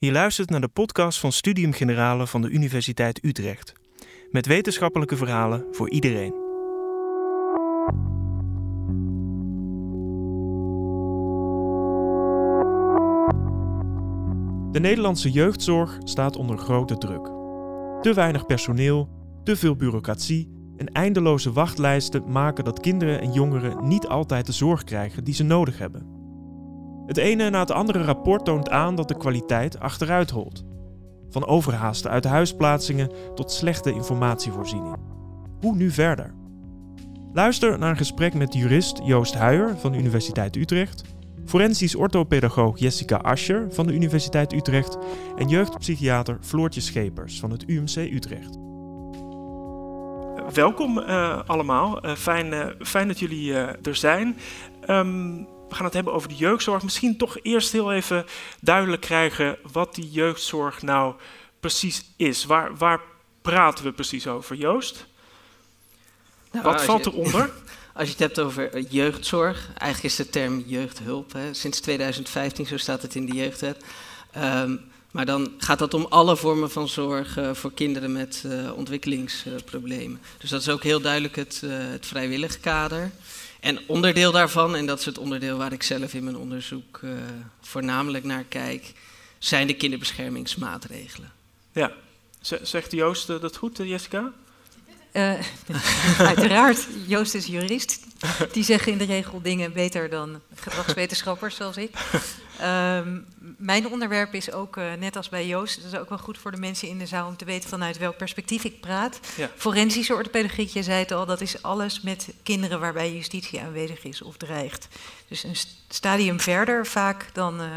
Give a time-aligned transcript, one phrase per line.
[0.00, 3.72] Je luistert naar de podcast van Studium Generale van de Universiteit Utrecht.
[4.30, 6.30] Met wetenschappelijke verhalen voor iedereen.
[14.72, 17.24] De Nederlandse jeugdzorg staat onder grote druk.
[18.02, 19.08] Te weinig personeel,
[19.44, 24.84] te veel bureaucratie en eindeloze wachtlijsten maken dat kinderen en jongeren niet altijd de zorg
[24.84, 26.17] krijgen die ze nodig hebben.
[27.08, 30.64] Het ene na het andere rapport toont aan dat de kwaliteit achteruit holt.
[31.30, 34.96] Van overhaaste uithuisplaatsingen tot slechte informatievoorziening.
[35.60, 36.34] Hoe nu verder?
[37.32, 41.02] Luister naar een gesprek met jurist Joost Huijer van de Universiteit Utrecht,
[41.46, 44.98] forensisch orthopedagoog Jessica Ascher van de Universiteit Utrecht
[45.36, 48.58] en jeugdpsychiater Floortje Schepers van het UMC Utrecht.
[50.54, 54.36] Welkom uh, allemaal, uh, fijn, uh, fijn dat jullie er zijn.
[54.90, 56.82] Um, we gaan het hebben over de jeugdzorg.
[56.82, 58.26] Misschien toch eerst heel even
[58.60, 61.14] duidelijk krijgen wat die jeugdzorg nou
[61.60, 62.44] precies is.
[62.44, 63.00] Waar, waar
[63.42, 65.06] praten we precies over, Joost?
[66.52, 67.50] Nou, wat valt eronder?
[67.94, 71.32] Als je het hebt over eh, jeugdzorg, eigenlijk is de term jeugdhulp.
[71.32, 71.54] Hè.
[71.54, 73.84] Sinds 2015, zo staat het in de jeugdwet.
[74.36, 78.72] Um, maar dan gaat het om alle vormen van zorg uh, voor kinderen met uh,
[78.76, 80.20] ontwikkelingsproblemen.
[80.38, 83.10] dus dat is ook heel duidelijk het, het vrijwillig kader.
[83.60, 87.10] En onderdeel daarvan, en dat is het onderdeel waar ik zelf in mijn onderzoek uh,
[87.60, 88.92] voornamelijk naar kijk,
[89.38, 91.32] zijn de kinderbeschermingsmaatregelen.
[91.72, 91.92] Ja,
[92.62, 94.32] zegt Joost dat goed, Jessica?
[95.18, 95.38] Uh,
[96.32, 98.00] uiteraard, Joost is jurist.
[98.52, 101.90] Die zeggen in de regel dingen beter dan gedragswetenschappers zoals ik.
[102.62, 106.38] Um, mijn onderwerp is ook, uh, net als bij Joost, dat is ook wel goed
[106.38, 109.20] voor de mensen in de zaal om te weten vanuit welk perspectief ik praat.
[109.36, 109.50] Ja.
[109.56, 114.22] Forensische orthopedagogiek, je zei het al, dat is alles met kinderen waarbij justitie aanwezig is
[114.22, 114.88] of dreigt.
[115.28, 115.56] Dus een
[115.88, 117.70] stadium verder vaak dan, uh,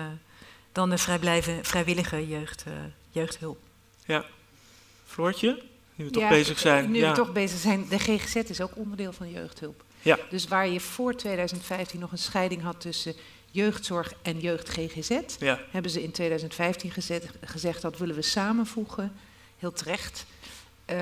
[0.72, 0.98] dan de
[1.62, 2.64] vrijwillige jeugd,
[3.10, 3.60] jeugdhulp.
[4.06, 4.26] Ja.
[5.06, 5.70] Floortje?
[6.02, 6.92] Nu we toch bezig zijn.
[6.92, 7.10] Nu ja.
[7.10, 7.86] we toch bezig zijn.
[7.90, 9.84] De GGZ is ook onderdeel van de jeugdhulp.
[10.02, 10.18] Ja.
[10.30, 13.16] Dus waar je voor 2015 nog een scheiding had tussen
[13.52, 15.60] jeugdzorg en jeugd GGZ, ja.
[15.72, 19.14] hebben ze in 2015 gezet, gezegd dat willen we samenvoegen.
[19.60, 20.26] Heel terecht.
[20.92, 20.98] Uh,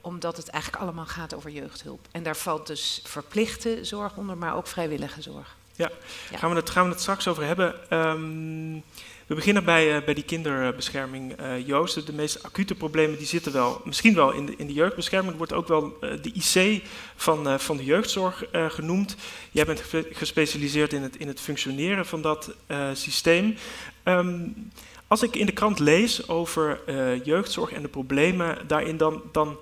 [0.00, 2.08] omdat het eigenlijk allemaal gaat over jeugdhulp.
[2.10, 5.56] En daar valt dus verplichte zorg onder, maar ook vrijwillige zorg.
[5.76, 5.90] Ja,
[6.30, 6.38] ja.
[6.38, 7.98] Gaan, we het, gaan we het straks over hebben.
[7.98, 8.82] Um,
[9.26, 12.06] we beginnen bij, uh, bij die kinderbescherming, uh, Joost.
[12.06, 15.32] De meest acute problemen die zitten wel, misschien wel in de, in de jeugdbescherming.
[15.32, 16.82] Er wordt ook wel uh, de IC
[17.16, 19.16] van, van de jeugdzorg genoemd.
[19.50, 22.54] Jij bent gespecialiseerd in het, in het functioneren van dat
[22.92, 23.56] systeem.
[24.04, 24.70] Um,
[25.06, 26.80] als ik in de krant lees over
[27.24, 29.58] jeugdzorg en de problemen daarin, dan, dan,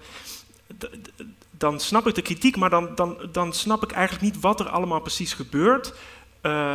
[1.50, 4.68] dan snap ik de kritiek, maar dan, dan, dan snap ik eigenlijk niet wat er
[4.68, 5.94] allemaal precies gebeurt.
[6.42, 6.74] Uh,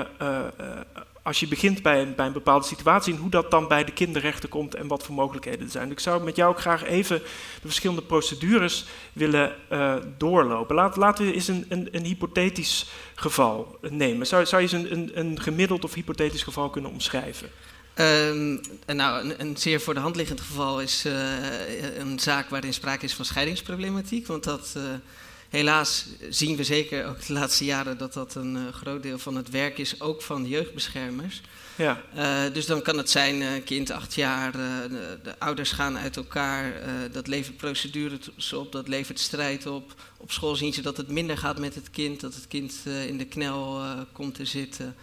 [1.24, 3.91] als je begint bij een, bij een bepaalde situatie en hoe dat dan bij de
[3.91, 5.91] kinderrechten komt en wat voor mogelijkheden er zijn.
[5.91, 7.18] Ik zou met jou ook graag even
[7.62, 10.75] de verschillende procedures willen uh, doorlopen.
[10.75, 12.85] Laat, laten we eens een, een, een hypothetisch
[13.16, 14.28] geval nemen.
[14.28, 17.50] Zou, zou je eens een, een, een gemiddeld of hypothetisch geval kunnen omschrijven?
[17.96, 22.74] Um, nou, een, een, zeer voor de hand liggend geval is uh, een zaak waarin
[22.74, 24.28] sprake is van scheidingsproblematiek.
[24.28, 24.84] Want dat, uh,
[25.50, 29.36] helaas zien we zeker ook de laatste jaren dat dat een uh, groot deel van
[29.36, 31.42] het werk is, ook van jeugdbeschermers.
[31.76, 32.02] Ja.
[32.54, 36.74] dus dan kan het zijn, een kind acht jaar, de, de, ouders gaan uit elkaar,
[37.12, 39.94] dat levert procedures op, dat levert strijd op.
[40.18, 42.74] Op school zien ze dat het minder gaat met het kind, dat het kind
[43.08, 43.81] in de knel
[44.12, 44.96] komt te zitten.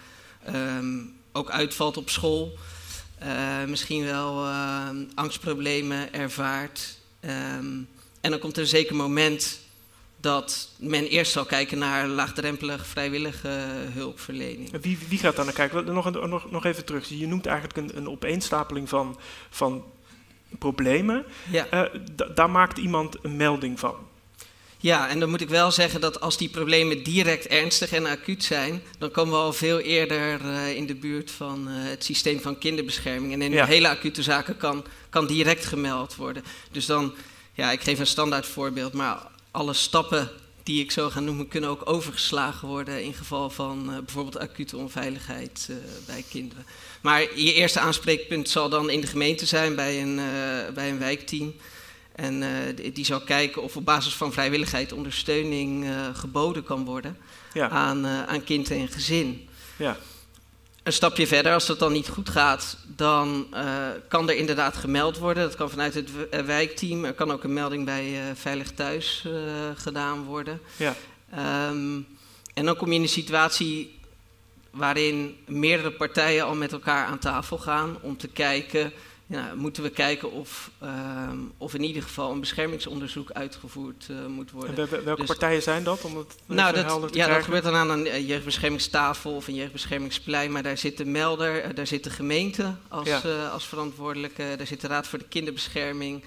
[0.54, 2.58] Um, ook uitvalt op school.
[3.22, 6.98] Uh, misschien wel uh, angstproblemen ervaart.
[7.20, 7.88] Um,
[8.20, 9.58] en dan komt er een zeker moment
[10.26, 13.48] dat men eerst zal kijken naar laagdrempelig vrijwillige
[13.92, 14.80] hulpverlening.
[14.80, 15.94] Wie, wie gaat daar naar kijken?
[15.94, 17.08] Nog, nog, nog even terug.
[17.08, 19.18] Je noemt eigenlijk een, een opeenstapeling van,
[19.50, 19.84] van
[20.58, 21.24] problemen.
[21.50, 21.66] Ja.
[21.72, 22.00] Uh,
[22.34, 23.94] daar maakt iemand een melding van.
[24.78, 28.44] Ja, en dan moet ik wel zeggen dat als die problemen direct ernstig en acuut
[28.44, 32.40] zijn, dan komen we al veel eerder uh, in de buurt van uh, het systeem
[32.40, 33.32] van kinderbescherming.
[33.32, 33.66] En in ja.
[33.66, 36.44] hele acute zaken kan, kan direct gemeld worden.
[36.70, 37.14] Dus dan,
[37.52, 40.30] ja, ik geef een standaard voorbeeld, maar alle stappen
[40.62, 44.76] die ik zo ga noemen, kunnen ook overgeslagen worden in geval van uh, bijvoorbeeld acute
[44.76, 45.70] onveiligheid
[46.06, 46.66] bij kinderen.
[47.00, 50.20] Maar je eerste aanspreekpunt zal dan in de gemeente zijn bij een,
[50.74, 51.54] bij een wijkteam.
[52.14, 52.44] En
[52.92, 57.16] die zal kijken of op basis van vrijwilligheid ondersteuning geboden kan worden
[57.52, 57.68] ja.
[57.68, 59.48] aan, aan kind en gezin.
[59.76, 59.96] Ja.
[60.82, 63.46] Een stapje verder, als dat dan niet goed gaat, dan
[64.08, 65.42] kan er inderdaad gemeld worden.
[65.42, 66.10] Dat kan vanuit het
[66.46, 67.04] wijkteam.
[67.04, 69.26] Er kan ook een melding bij Veilig Thuis
[69.76, 70.60] gedaan worden.
[70.76, 70.94] Ja.
[71.68, 72.06] Um,
[72.54, 73.98] en dan kom je in een situatie
[74.70, 78.92] waarin meerdere partijen al met elkaar aan tafel gaan om te kijken
[79.28, 84.50] ja, moeten we kijken of, uh, of in ieder geval een beschermingsonderzoek uitgevoerd uh, moet
[84.50, 84.76] worden.
[84.76, 86.04] En welke dus, partijen zijn dat?
[86.04, 90.52] Om het nou, dat, ja, dat gebeurt dan aan een eh, jeugdbeschermingstafel of een jeugdbeschermingsplein,
[90.52, 93.48] maar daar zit de melder, uh, daar zit de gemeente als, ja.
[93.48, 96.24] als verantwoordelijke, daar zit de Raad voor de Kinderbescherming,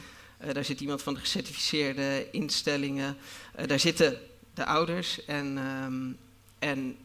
[0.54, 3.18] daar zit iemand van de gecertificeerde instellingen,
[3.66, 4.18] daar zitten
[4.54, 6.18] de ouders en, um,
[6.60, 6.98] en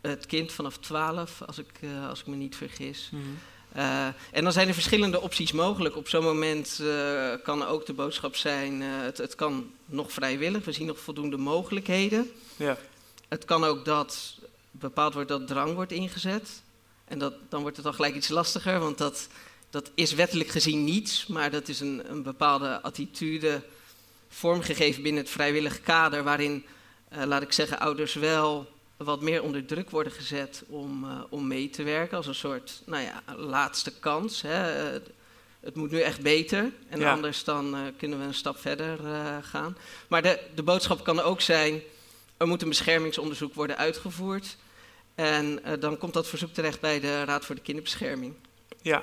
[0.00, 1.72] het kind vanaf 12, als ik,
[2.08, 3.08] als ik me niet vergis.
[3.12, 3.38] Mm -hmm.
[3.76, 5.96] Uh, en dan zijn er verschillende opties mogelijk.
[5.96, 10.64] Op zo'n moment uh, kan ook de boodschap zijn, uh, het, het, kan nog vrijwillig,
[10.64, 12.30] we zien nog voldoende mogelijkheden.
[12.56, 12.78] Ja.
[13.28, 14.38] Het kan ook dat
[14.70, 16.62] bepaald wordt dat drang wordt ingezet.
[17.04, 19.28] En dat, dan wordt het al gelijk iets lastiger, want dat,
[19.70, 23.62] dat is wettelijk gezien niets, maar dat is een, een bepaalde attitude
[24.28, 26.64] vormgegeven binnen het vrijwillig kader, waarin,
[27.24, 31.70] laat ik zeggen, ouders wel wat meer onder druk worden gezet om, uh, om mee
[31.70, 32.16] te werken.
[32.16, 34.42] Als een soort nou ja, laatste kans.
[34.42, 34.92] Hè.
[34.94, 35.00] Uh,
[35.60, 36.72] het moet nu echt beter.
[36.88, 37.12] En ja.
[37.12, 38.98] anders dan uh, kunnen we een stap verder
[39.42, 39.76] gaan.
[40.08, 41.82] Maar de, de boodschap kan ook zijn:
[42.36, 44.56] er moet een beschermingsonderzoek worden uitgevoerd.
[45.14, 48.34] En dan komt dat verzoek terecht bij de Raad voor de Kinderbescherming.
[48.82, 49.02] Ja,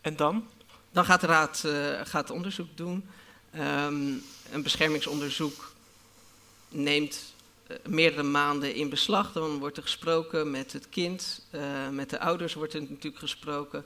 [0.00, 0.48] en dan?
[0.90, 1.64] Dan gaat de Raad
[2.04, 3.08] gaat onderzoek doen.
[3.54, 4.22] Um,
[4.52, 5.72] een beschermingsonderzoek
[6.68, 7.41] neemt eh,
[7.88, 9.32] meerdere maanden in beslag.
[9.32, 11.60] Dan wordt er gesproken met het kind, uh,
[11.90, 13.84] met de ouders wordt er natuurlijk gesproken.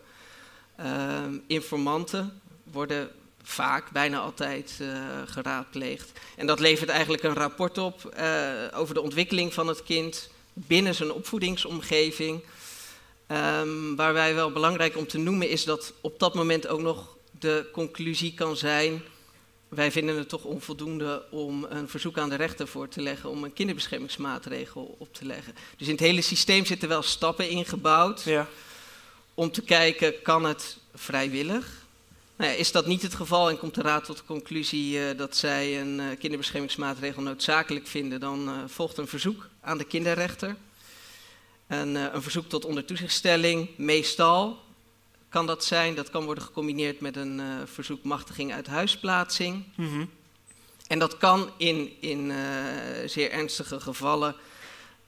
[0.81, 3.11] Uh, informanten worden
[3.43, 4.89] vaak, bijna altijd uh,
[5.27, 6.13] geraadpleegd.
[6.37, 8.15] En dat levert eigenlijk een rapport op
[8.75, 12.43] over de ontwikkeling van het kind binnen zijn opvoedingsomgeving.
[13.61, 17.69] Um, waarbij wel belangrijk om te noemen is dat op dat moment ook nog de
[17.73, 19.03] conclusie kan zijn
[19.69, 23.45] wij vinden het toch onvoldoende om een verzoek aan de rechter voor te leggen om
[23.45, 25.55] een kinderbeschermingsmaatregel op te leggen.
[25.77, 28.49] Dus in het hele systeem zitten wel stappen ingebouwd ja.
[29.35, 31.85] om te kijken, kan het vrijwillig?
[32.37, 35.19] Nou ja, is dat niet het geval en komt de Raad tot de conclusie uh,
[35.19, 40.57] dat zij een uh, kinderbeschermingsmaatregel noodzakelijk vinden, dan uh, volgt een verzoek aan de kinderrechter.
[41.67, 44.65] En, een verzoek tot ondertoezichtstelling, meestal
[45.37, 45.95] kan dat zijn.
[45.95, 49.65] Dat kan worden gecombineerd met een uh, verzoek machtiging uit huisplaatsing.
[49.75, 50.11] Mm -hmm.
[50.87, 52.37] En dat kan in, in uh,
[53.07, 54.35] zeer ernstige gevallen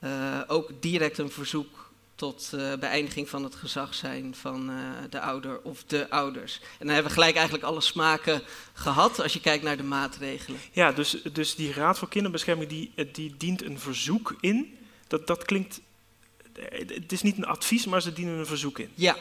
[0.03, 2.49] uh, ook direct een verzoek tot
[2.79, 4.71] beëindiging van het gezag zijn van
[5.09, 6.59] de ouder of de ouders.
[6.61, 8.41] En dan hebben we gelijk eigenlijk alle smaken
[8.73, 10.59] gehad als je kijkt naar de maatregelen.
[10.71, 14.77] Ja, dus, dus die Raad voor Kinderbescherming die, die dient een verzoek in.
[15.07, 15.81] Dat, dat klinkt.
[16.69, 18.89] Het is niet een advies, maar ze dienen een verzoek in.
[18.95, 19.15] Ja,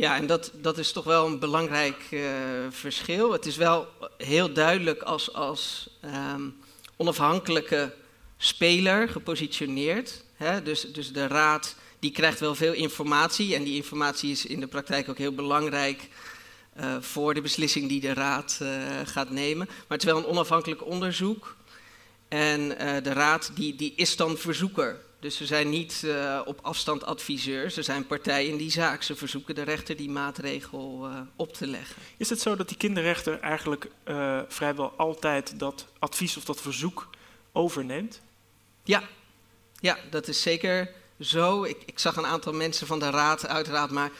[0.00, 2.22] ja, en dat, dat is toch wel een belangrijk uh,
[2.70, 3.32] verschil.
[3.32, 5.90] Het is wel heel duidelijk als, als
[6.34, 6.56] um,
[6.96, 7.94] onafhankelijke
[8.36, 10.24] speler gepositioneerd.
[10.34, 10.62] Hè?
[10.62, 14.66] Dus, dus de raad die krijgt wel veel informatie en die informatie is in de
[14.66, 16.08] praktijk ook heel belangrijk
[16.80, 18.68] uh, voor de beslissing die de raad uh,
[19.04, 19.66] gaat nemen.
[19.66, 21.56] Maar het is wel een onafhankelijk onderzoek
[22.28, 22.68] en
[23.02, 25.00] de raad die, die is dan verzoeker.
[25.20, 29.02] Dus ze zijn niet uh, op afstand adviseurs, ze zijn partijen in die zaak.
[29.02, 32.02] Ze verzoeken de rechter die maatregel uh, op te leggen.
[32.16, 37.08] Is het zo dat die kinderrechter eigenlijk uh, vrijwel altijd dat advies of dat verzoek
[37.52, 38.20] overneemt?
[38.84, 39.02] Ja,
[39.80, 40.90] ja dat is zeker
[41.20, 41.64] zo.
[41.64, 44.10] Ik, ik zag een aantal mensen van de raad, uiteraard, maar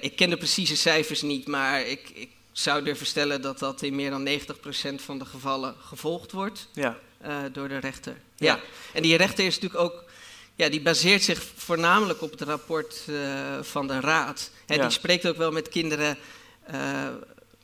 [0.00, 1.46] ik ken de precieze cijfers niet.
[1.46, 4.34] Maar ik, ik zou durven stellen dat dat in meer dan 90%
[4.94, 6.98] van de gevallen gevolgd wordt ja.
[7.52, 8.16] door de rechter.
[8.36, 8.54] Ja.
[8.54, 8.60] ja.
[8.92, 10.03] En die rechter is natuurlijk ook
[10.54, 14.50] ja, die baseert zich voornamelijk op het rapport uh, van de Raad.
[14.66, 14.76] Ja.
[14.76, 16.16] Die spreekt ook wel met kinderen
[16.74, 17.08] uh,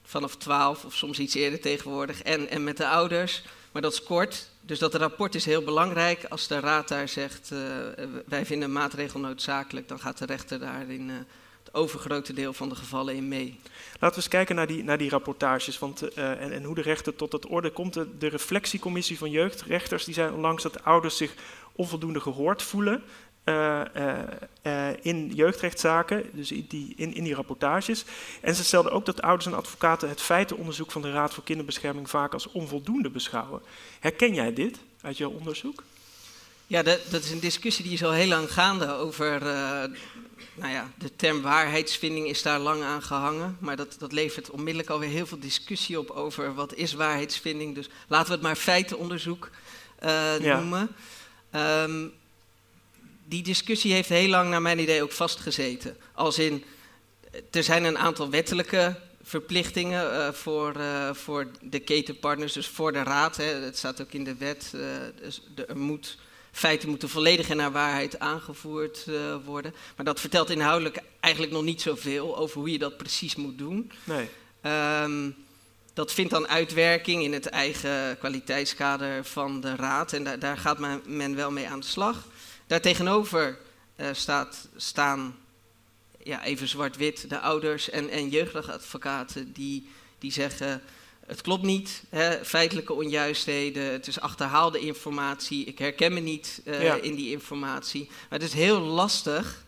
[0.05, 3.43] vanaf 12 of soms iets eerder tegenwoordig en, en met de ouders.
[3.73, 4.49] Maar dat is kort.
[4.61, 6.25] Dus dat rapport is heel belangrijk.
[6.25, 7.59] Als de Raad daar zegt, uh,
[8.27, 12.69] wij vinden een maatregel noodzakelijk, dan gaat de rechter daar in het overgrote deel van
[12.69, 13.61] de gevallen in mee.
[13.93, 17.17] Laten we eens kijken naar die, naar die rapportages want, en, en hoe de rechter
[17.17, 17.95] tot het orde komt.
[17.95, 21.35] De, de reflectiecommissie van jeugdrechters die zei onlangs dat de ouders zich
[21.81, 23.03] onvoldoende gehoord voelen
[23.45, 23.81] uh,
[24.63, 28.05] uh, in jeugdrechtszaken, dus in die, in, in die rapportages.
[28.41, 32.11] En ze stelden ook dat ouders en advocaten het feitenonderzoek van de Raad voor Kinderbescherming
[32.11, 33.63] vaak als onvoldoende beschouwen.
[34.01, 35.83] Herken jij dit uit jouw onderzoek?
[36.67, 39.41] Ja, dat, dat is een discussie die is al heel lang gaande over.
[40.55, 43.57] nou ja, de term waarheidsvinding is daar lang aan gehangen.
[43.61, 47.75] Maar dat, dat levert onmiddellijk alweer heel veel discussie op over wat is waarheidsvinding.
[47.75, 49.51] Dus laten we het maar feitenonderzoek
[50.41, 50.89] noemen.
[51.55, 52.13] Um,
[53.25, 55.97] die discussie heeft heel lang naar mijn idee ook vastgezeten.
[56.15, 56.65] Als in,
[57.51, 63.03] er zijn een aantal wettelijke verplichtingen uh, voor, uh, voor de ketenpartners, dus voor de
[63.03, 63.37] raad.
[63.37, 63.45] Hè.
[63.45, 64.83] Het staat ook in de wet, uh,
[65.21, 66.19] dus er moet
[66.53, 69.07] feiten moeten volledig en naar waarheid aangevoerd
[69.45, 69.75] worden.
[69.97, 73.93] Maar dat vertelt inhoudelijk eigenlijk nog niet zoveel over hoe je dat precies moet doen.
[74.05, 74.29] Nee.
[74.61, 75.31] Ehm,
[75.95, 81.03] dat vindt dan uitwerking in het eigen kwaliteitskader van de raad en daar gaat men,
[81.07, 82.27] men, wel mee aan de slag.
[82.67, 83.59] Daartegenover
[83.97, 85.39] uh, staat, staan,
[86.23, 90.83] ja, even zwart-wit, de ouders en, en jeugdadvocaten die, die zeggen...
[91.27, 97.03] Het klopt niet, hè, feitelijke onjuistheden, het is achterhaalde informatie, ik herken me niet uh,
[97.05, 98.07] in die informatie.
[98.09, 99.65] Maar het is heel lastig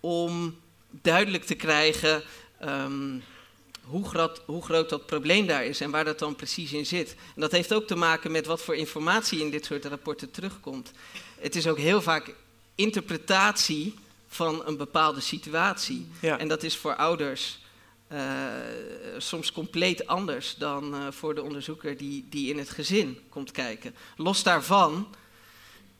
[0.00, 2.22] om duidelijk te krijgen
[2.64, 3.22] um,
[3.92, 7.16] hoe groot, hoe groot dat probleem daar is en waar dat dan precies in zit.
[7.34, 10.92] En dat heeft ook te maken met wat voor informatie in dit soort rapporten terugkomt.
[11.40, 12.34] Het is ook heel vaak
[12.74, 13.94] interpretatie
[14.28, 16.06] van een bepaalde situatie.
[16.20, 17.60] En dat is voor ouders
[18.12, 18.20] uh,
[19.18, 23.94] soms compleet anders dan uh, voor de onderzoeker die, die in het gezin komt kijken.
[24.16, 25.14] Los daarvan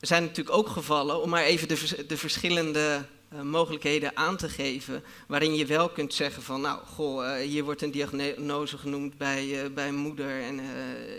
[0.00, 5.04] zijn natuurlijk ook gevallen, om maar even de, de verschillende uh, mogelijkheden aan te geven,
[5.26, 9.88] waarin je wel kunt zeggen van, nou, goh, hier wordt een diagnose genoemd bij, bij
[9.88, 10.58] een moeder en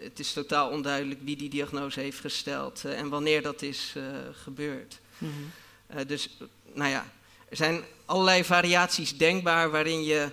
[0.03, 3.95] het is totaal onduidelijk wie die diagnose heeft gesteld en wanneer dat is
[4.31, 4.99] gebeurd.
[5.17, 6.07] Mm -hmm.
[6.07, 6.37] dus,
[6.73, 7.11] nou ja,
[7.49, 10.31] er zijn allerlei variaties denkbaar waarin je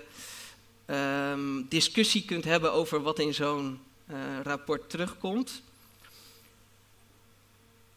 [0.91, 5.63] um, discussie kunt hebben over wat in zo'n uh, rapport terugkomt.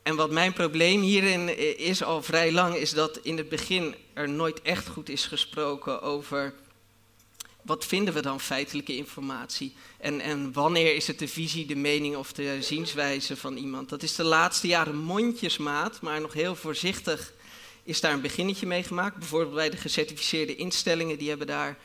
[0.03, 4.29] En wat mijn probleem hierin is al vrij lang, is dat in het begin er
[4.29, 6.53] nooit echt goed is gesproken over
[7.62, 9.74] wat vinden we dan feitelijke informatie?
[9.98, 13.89] En, en wanneer is het de visie, de mening of de zienswijze van iemand?
[13.89, 17.33] Dat is de laatste jaren mondjesmaat, maar nog heel voorzichtig
[17.83, 19.17] is daar een beginnetje mee gemaakt.
[19.17, 21.77] Bijvoorbeeld bij de gecertificeerde instellingen, die hebben daar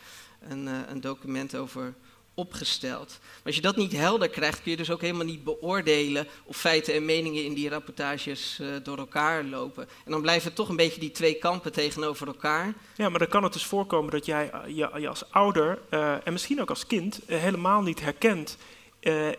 [0.48, 1.94] een, uh, een document over
[2.38, 3.18] opgesteld.
[3.20, 6.56] Maar als je dat niet helder krijgt, kun je dus ook helemaal niet beoordelen of
[6.56, 9.88] feiten en meningen in die rapportages uh, door elkaar lopen.
[10.04, 12.74] En dan blijven toch een beetje die twee kampen tegenover elkaar.
[12.96, 15.78] Ja, maar dan kan het dus voorkomen dat jij uh, je, je, als ouder
[16.24, 18.56] en misschien ook als kind helemaal niet herkent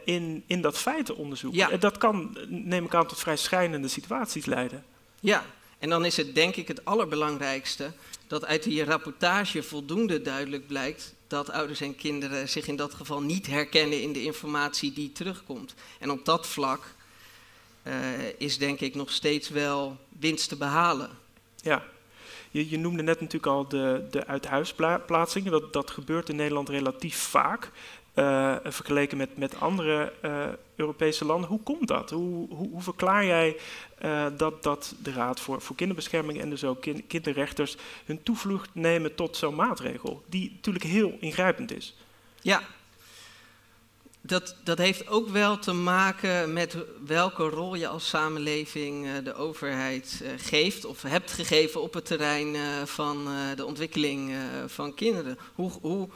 [0.04, 1.54] in, in dat feitenonderzoek.
[1.54, 1.78] Ja.
[1.78, 4.84] dat kan, neem ik aan, tot vrij schijnende situaties leiden.
[5.20, 5.46] Ja,
[5.80, 7.92] en dan is het denk ik het allerbelangrijkste
[8.30, 13.22] dat uit die rapportage voldoende duidelijk blijkt dat ouders en kinderen zich in dat geval
[13.22, 15.74] niet herkennen in de informatie die terugkomt.
[16.00, 16.94] En op dat vlak
[17.84, 17.94] uh,
[18.38, 21.10] is denk ik nog steeds wel winst te behalen.
[21.62, 21.84] Ja,
[22.52, 25.52] je, je noemde net natuurlijk al de, de uithuisplaatsingen.
[25.52, 27.72] Dat, dat gebeurt in Nederland relatief vaak.
[28.16, 31.50] Uh, vergeleken met, met andere uh, Europese landen.
[31.50, 32.10] Hoe komt dat?
[32.10, 33.58] Hoe, hoe, hoe verklaar jij
[34.02, 37.76] uh, dat, dat de Raad voor, voor Kinderbescherming en dus ook kind, kinderrechters
[38.06, 41.96] hun toevlucht nemen tot zo'n maatregel, die natuurlijk heel ingrijpend is?
[42.42, 42.62] Ja,
[44.22, 50.24] dat, dat heeft ook wel te maken met welke rol je als samenleving de overheid
[50.38, 52.56] geeft of hebt gegeven op het terrein
[52.88, 54.32] van de ontwikkeling
[54.68, 55.38] van kinderen.
[55.56, 56.10] Hoe, hoe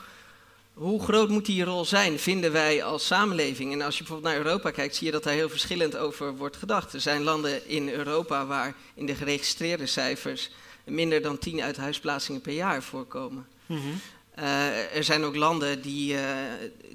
[0.74, 3.72] hoe groot moet die rol zijn, vinden wij als samenleving?
[3.74, 6.58] En als je bijvoorbeeld naar Europa kijkt, zie je dat daar heel verschillend over wordt
[6.58, 6.94] gedacht.
[6.94, 10.50] Er zijn landen in Europa waar in de geregistreerde cijfers
[10.86, 13.48] minder dan 10 uithuisplaatsingen per jaar voorkomen.
[13.65, 14.00] Mm -hmm.
[14.39, 16.22] uh, er zijn ook landen die, uh,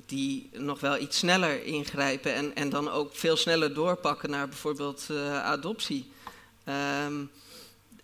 [0.06, 5.06] die nog wel iets sneller ingrijpen en, en dan ook veel sneller doorpakken naar bijvoorbeeld
[5.11, 6.11] uh, adoptie.
[7.04, 7.30] Um,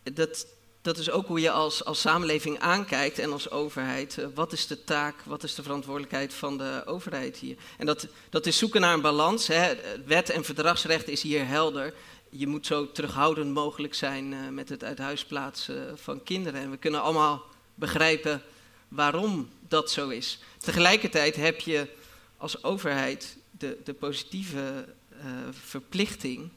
[0.02, 0.46] dat,
[0.84, 4.16] dat is ook hoe je als, als samenleving aankijkt en als overheid.
[4.18, 7.56] Uh, wat is de taak, wat is de verantwoordelijkheid van de overheid hier?
[7.78, 9.46] En dat, dat is zoeken naar een balans.
[9.46, 9.74] Hè.
[10.04, 11.94] Wet en verdragsrecht is hier helder.
[12.30, 16.60] Je moet zo terughoudend mogelijk zijn uh, met het uit huis plaatsen van kinderen.
[16.60, 17.42] En we kunnen allemaal
[17.74, 18.42] begrijpen
[18.88, 20.38] waarom dat zo is.
[20.58, 21.88] Tegelijkertijd heb je
[22.36, 24.84] als overheid de, de positieve
[25.16, 26.50] uh, verplichting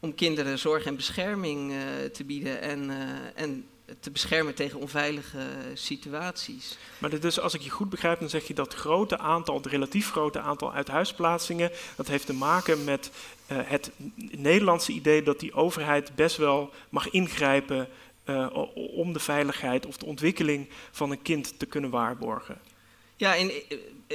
[0.00, 1.78] om kinderen zorg en bescherming uh,
[2.12, 2.96] te bieden en, uh,
[3.34, 3.66] en
[4.00, 5.38] te beschermen tegen onveilige
[5.74, 6.78] situaties.
[6.98, 10.10] Maar dus als ik je goed begrijp, dan zeg je dat grote aantal, het relatief
[10.10, 13.10] grote aantal uithuisplaatsingen, dat heeft te maken met
[13.52, 13.90] uh, het
[14.30, 17.88] Nederlandse idee dat die overheid best wel mag ingrijpen
[18.74, 22.60] om de veiligheid of de ontwikkeling van een kind te kunnen waarborgen.
[23.16, 23.52] Ja, en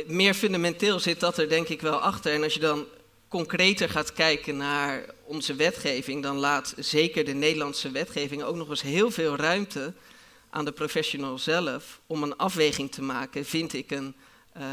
[0.08, 2.34] meer fundamenteel zit dat er denk ik wel achter.
[2.34, 2.86] En als je dan
[3.28, 8.82] concreter gaat kijken naar onze wetgeving, dan laat zeker de Nederlandse wetgeving ook nog eens
[8.82, 9.94] heel veel ruimte
[10.50, 13.46] aan de professional zelf om een afweging te maken.
[13.46, 14.16] Vind ik een,
[14.58, 14.64] uh,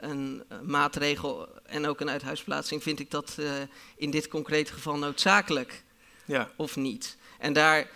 [0.00, 3.50] een maatregel en ook een uithuisplaatsing, vind ik dat uh,
[3.96, 5.82] in dit concrete geval noodzakelijk
[6.24, 6.50] ja.
[6.56, 7.16] of niet?
[7.38, 7.90] En daar,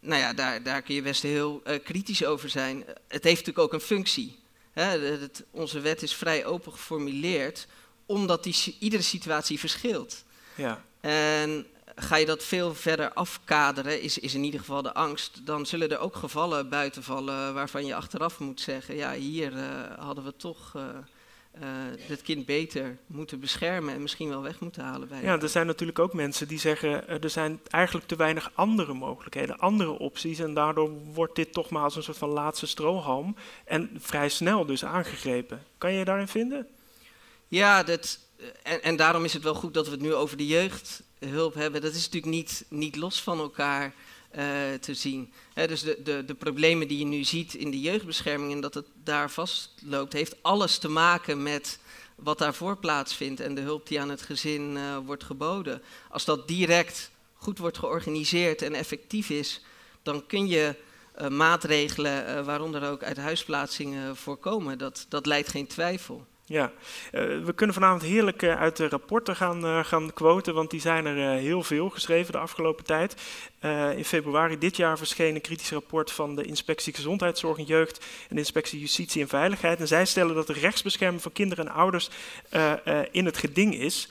[0.00, 2.84] nou ja, daar, daar kun je best heel uh, kritisch over zijn.
[3.08, 4.38] Het heeft natuurlijk ook een functie.
[4.72, 4.98] Hè?
[4.98, 7.66] Het, onze wet is vrij open geformuleerd
[8.06, 10.24] omdat die, iedere situatie verschilt.
[10.54, 10.84] Ja.
[11.06, 15.66] En ga je dat veel verder afkaderen, is, is in ieder geval de angst, dan
[15.66, 19.52] zullen er ook gevallen buiten vallen waarvan je achteraf moet zeggen, ja, hier
[19.98, 21.62] hadden we toch uh,
[22.00, 25.08] het kind beter moeten beschermen en misschien wel weg moeten halen.
[25.08, 28.94] Bij ja, er zijn natuurlijk ook mensen die zeggen er zijn eigenlijk te weinig andere
[28.94, 33.36] mogelijkheden, andere opties en daardoor wordt dit toch maar als een soort van laatste strohalm
[33.64, 35.62] en vrij snel dus aangegrepen.
[35.78, 36.66] Kan je je daarin vinden?
[37.48, 38.18] Ja, dat,
[38.62, 41.82] en, en daarom is het wel goed dat we het nu over de jeugdhulp hebben.
[41.82, 43.94] Dat is natuurlijk niet, niet los van elkaar.
[44.36, 44.42] Uh,
[44.80, 45.32] te zien.
[45.54, 48.86] dus de, de, de, problemen die je nu ziet in de jeugdbescherming en dat het
[49.04, 51.78] daar vastloopt, heeft alles te maken met
[52.14, 55.82] wat daarvoor plaatsvindt en de hulp die aan het gezin uh, wordt geboden.
[56.10, 59.64] Als dat direct goed wordt georganiseerd en effectief is,
[60.02, 60.74] dan kun je
[61.28, 64.78] maatregelen, waaronder ook uit huisplaatsingen, voorkomen.
[64.78, 66.26] Dat, dat leidt geen twijfel.
[66.48, 66.72] Ja,
[67.12, 70.80] uh, we kunnen vanavond heerlijk uh, uit de rapporten gaan, uh, gaan quoten, want die
[70.80, 73.16] zijn er heel veel geschreven de afgelopen tijd.
[73.96, 78.34] in februari dit jaar verscheen een kritisch rapport van de Inspectie Gezondheidszorg en Jeugd en
[78.34, 79.80] de Inspectie Justitie en Veiligheid.
[79.80, 82.10] En zij stellen dat de rechtsbescherming van kinderen en ouders
[83.10, 84.08] in het geding is.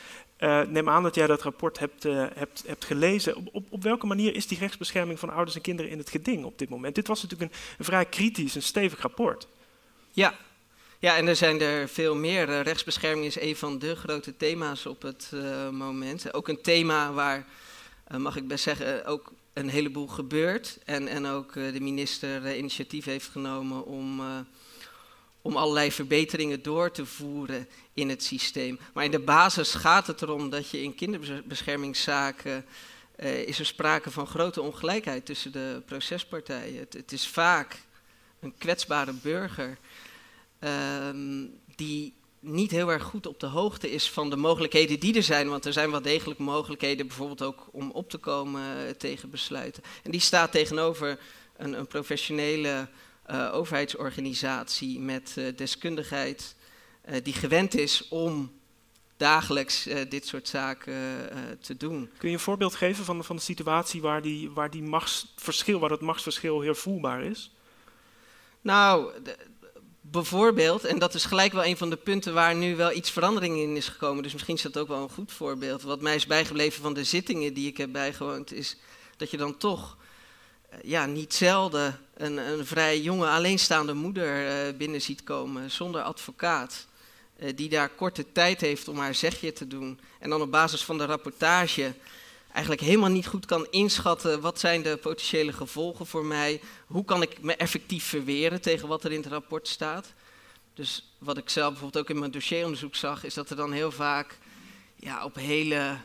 [0.67, 3.35] neem aan dat jij dat rapport hebt, hebt, hebt gelezen.
[3.35, 6.45] Op, op, op, welke manier is die rechtsbescherming van ouders en kinderen in het geding
[6.45, 6.95] op dit moment?
[6.95, 9.47] Dit was natuurlijk een, een vrij kritisch en stevig rapport.
[10.11, 10.35] Ja,
[11.05, 12.49] ja, en er zijn er veel meer.
[12.49, 16.33] Eh, rechtsbescherming is een van de grote thema's op het uh, moment.
[16.33, 17.45] Ook een thema waar,
[18.11, 20.79] uh, mag ik best zeggen, ook een heleboel gebeurt.
[20.85, 24.21] En, en ook de minister initiatief heeft genomen om,
[25.41, 28.79] om allerlei verbeteringen door te voeren in het systeem.
[28.93, 32.65] Maar in de basis gaat het erom dat je in kinderbeschermingszaken
[33.45, 36.87] is er sprake van grote ongelijkheid tussen de procespartijen.
[36.89, 37.81] Het is vaak
[38.39, 39.77] een kwetsbare burger
[40.65, 41.45] Ehm,
[41.75, 45.49] die niet heel erg goed op de hoogte is van de mogelijkheden die er zijn.
[45.49, 49.83] Want er zijn wel degelijk mogelijkheden, bijvoorbeeld ook om op te komen uh, tegen besluiten.
[50.03, 51.19] En die staat tegenover
[51.57, 52.87] een, een professionele
[53.31, 56.55] uh, overheidsorganisatie met uh, deskundigheid,
[57.23, 58.51] die gewend is om
[59.17, 60.95] dagelijks dit soort zaken
[61.61, 62.09] te doen.
[62.17, 65.89] Kun je een voorbeeld geven van, van de situatie waar, die, waar, die machtsverschil, waar
[65.89, 67.51] dat machtsverschil heel voelbaar is?
[68.65, 69.37] Nou, de,
[70.11, 73.57] bijvoorbeeld, en dat is gelijk wel een van de punten waar nu wel iets verandering
[73.57, 75.81] in is gekomen, dus misschien is dat ook wel een goed voorbeeld.
[75.81, 78.77] Wat mij is bijgebleven van de zittingen die ik heb bijgewoond, is
[79.17, 79.97] dat je dan toch
[80.69, 86.01] eh, ja, niet zelden een, een vrij jonge alleenstaande moeder uh, binnen ziet komen zonder
[86.01, 86.87] advocaat.
[87.39, 89.99] Uh, die daar korte tijd heeft om haar zegje te doen.
[90.19, 91.93] En dan op basis van de rapportage
[92.55, 97.21] eigenlijk helemaal niet goed kan inschatten wat zijn de potentiële gevolgen voor mij, hoe kan
[97.21, 100.13] ik me effectief verweren tegen wat er in het rapport staat.
[100.73, 103.91] Dus wat ik zelf bijvoorbeeld ook in mijn dossieronderzoek zag, is dat er dan heel
[103.91, 104.37] vaak
[104.95, 105.97] ja, op hele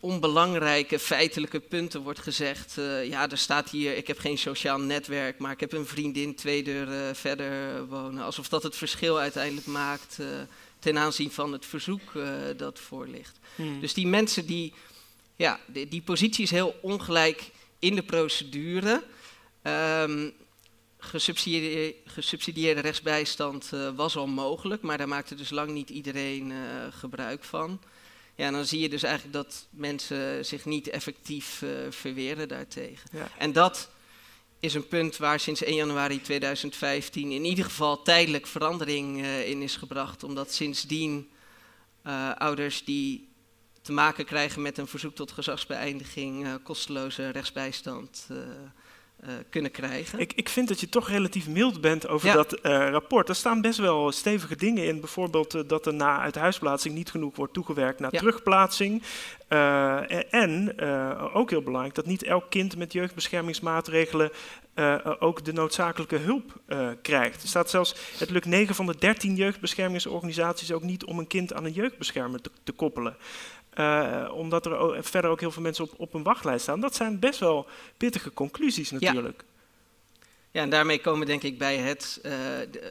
[0.00, 2.76] onbelangrijke feitelijke punten wordt gezegd.
[2.78, 6.34] Uh, ja, er staat hier, ik heb geen sociaal netwerk, maar ik heb een vriendin
[6.34, 8.24] twee deuren verder wonen.
[8.24, 10.26] Alsof dat het verschil uiteindelijk maakt uh,
[10.78, 13.38] ten aanzien van het verzoek uh, dat voor ligt.
[13.54, 13.80] Hmm.
[13.80, 14.72] Dus die mensen die
[15.36, 19.02] ja, die, die positie is heel ongelijk in de procedure.
[19.62, 20.34] Um,
[20.98, 26.58] gesubsidieerde, gesubsidieerde rechtsbijstand uh, was al mogelijk, maar daar maakte dus lang niet iedereen uh,
[26.90, 27.80] gebruik van.
[28.34, 33.10] Ja, dan zie je dus eigenlijk dat mensen zich niet effectief uh, verweren daartegen.
[33.12, 33.28] Ja.
[33.38, 33.90] En dat
[34.60, 39.76] is een punt waar sinds 1 januari 2015 in ieder geval tijdelijk verandering in is
[39.76, 41.28] gebracht, omdat sindsdien
[42.38, 43.25] ouders die
[43.86, 50.18] te maken krijgen met een verzoek tot gezagsbeëindiging, uh, kosteloze rechtsbijstand uh, uh, kunnen krijgen.
[50.18, 53.28] Ik, ik vind dat je toch relatief mild bent over dat rapport.
[53.28, 55.00] Er staan best wel stevige dingen in.
[55.00, 59.02] Bijvoorbeeld dat er na uithuisplaatsing niet genoeg wordt toegewerkt naar terugplaatsing.
[60.30, 60.80] en
[61.32, 64.30] ook heel belangrijk dat niet elk kind met jeugdbeschermingsmaatregelen
[65.18, 66.60] ook de noodzakelijke hulp
[67.02, 67.42] krijgt.
[67.42, 71.52] Er staat zelfs, het lukt 9 van de 13 jeugdbeschermingsorganisaties ook niet om een kind
[71.52, 73.16] aan een jeugdbeschermer te, te koppelen.
[73.80, 76.80] Uh, omdat er verder ook heel veel mensen op, op een wachtlijst staan.
[76.80, 79.44] Dat zijn best wel pittige conclusies natuurlijk.
[79.46, 79.54] Ja,
[80.50, 82.32] ja en daarmee komen we denk ik bij het uh,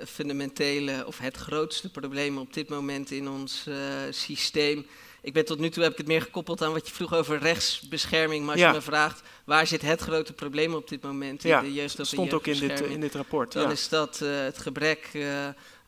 [0.07, 3.75] fundamentele of het grootste probleem op dit moment in ons uh,
[4.09, 4.85] systeem.
[5.21, 7.37] Ik ben tot nu toe heb ik het meer gekoppeld aan wat je vroeg over
[7.39, 8.43] rechtsbescherming.
[8.43, 8.67] Maar als ja.
[8.67, 11.97] je me vraagt waar zit het grote probleem op dit moment in ja, de jeugd
[11.97, 13.51] dat stond ook in dit, in dit rapport.
[13.51, 15.09] Dan is dat het gebrek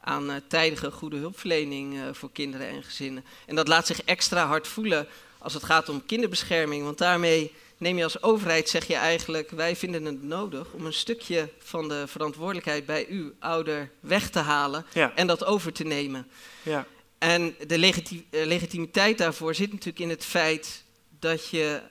[0.07, 3.25] aan uh, tijdige goede hulpverlening uh, voor kinderen en gezinnen.
[3.45, 7.97] En dat laat zich extra hard voelen als het gaat om kinderbescherming, want daarmee neem
[7.97, 12.03] je als overheid, zeg je eigenlijk, wij vinden het nodig om een stukje van de
[12.07, 15.11] verantwoordelijkheid bij uw ouder weg te halen ja.
[15.15, 16.27] en dat over te nemen.
[16.63, 16.85] Ja.
[17.17, 20.83] En de legiti uh, legitimiteit daarvoor zit natuurlijk in het feit
[21.19, 21.81] dat je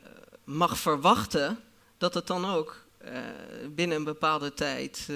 [0.45, 1.61] mag verwachten
[1.99, 2.85] dat het dan ook
[3.69, 5.09] binnen een bepaalde tijd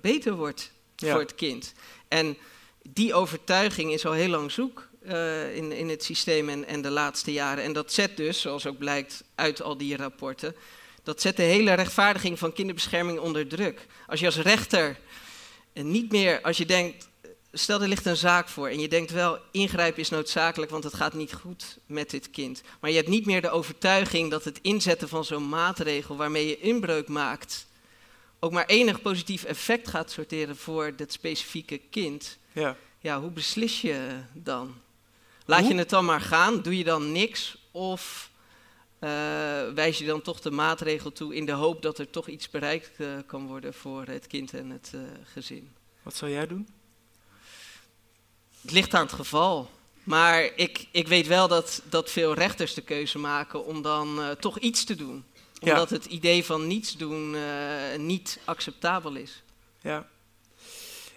[0.00, 1.74] beter wordt voor het kind.
[2.10, 2.36] En
[2.82, 4.88] die overtuiging is al heel lang zoek
[5.54, 7.64] in, in het systeem en, en de laatste jaren.
[7.64, 10.54] En dat zet dus, zoals ook blijkt uit al die rapporten,
[11.02, 13.86] dat zet de hele rechtvaardiging van kinderbescherming onder druk.
[14.06, 14.98] Als je als rechter
[15.72, 17.08] niet meer, als je denkt,
[17.52, 20.94] stel er ligt een zaak voor en je denkt wel, ingrijpen is noodzakelijk, want het
[20.94, 22.62] gaat niet goed met dit kind.
[22.80, 26.60] Maar je hebt niet meer de overtuiging dat het inzetten van zo'n maatregel waarmee je
[26.60, 27.66] inbreuk maakt,
[28.40, 32.38] ook maar enig positief effect gaat sorteren voor dat specifieke kind.
[32.52, 32.76] Ja.
[32.98, 34.74] Ja, hoe beslis je dan?
[35.46, 36.62] Laat je het dan maar gaan?
[36.62, 37.56] Doe je dan niks?
[37.70, 38.30] Of
[39.00, 39.10] uh,
[39.74, 42.90] wijs je dan toch de maatregel toe in de hoop dat er toch iets bereikt
[42.98, 45.72] uh, kan worden voor het kind en het uh, gezin?
[46.02, 46.68] Wat zou jij doen?
[48.60, 49.70] Het ligt aan het geval.
[50.02, 54.58] Maar ik, ik weet wel dat, dat veel rechters de keuze maken om dan toch
[54.58, 55.24] iets te doen.
[55.60, 57.36] Omdat het idee van niets doen
[57.96, 59.42] niet acceptabel is.
[59.80, 60.08] Ja.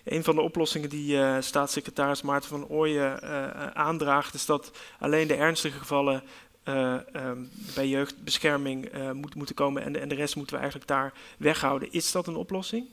[0.04, 3.22] Een van de oplossingen die staatssecretaris Maarten van Ooyen
[3.76, 6.24] aandraagt, is dat alleen de ernstige gevallen
[6.66, 10.62] uh, um, bij jeugdbescherming uh, moet, moeten komen en de, en de rest moeten we
[10.62, 11.92] eigenlijk daar weghouden.
[11.92, 12.88] Is dat een oplossing?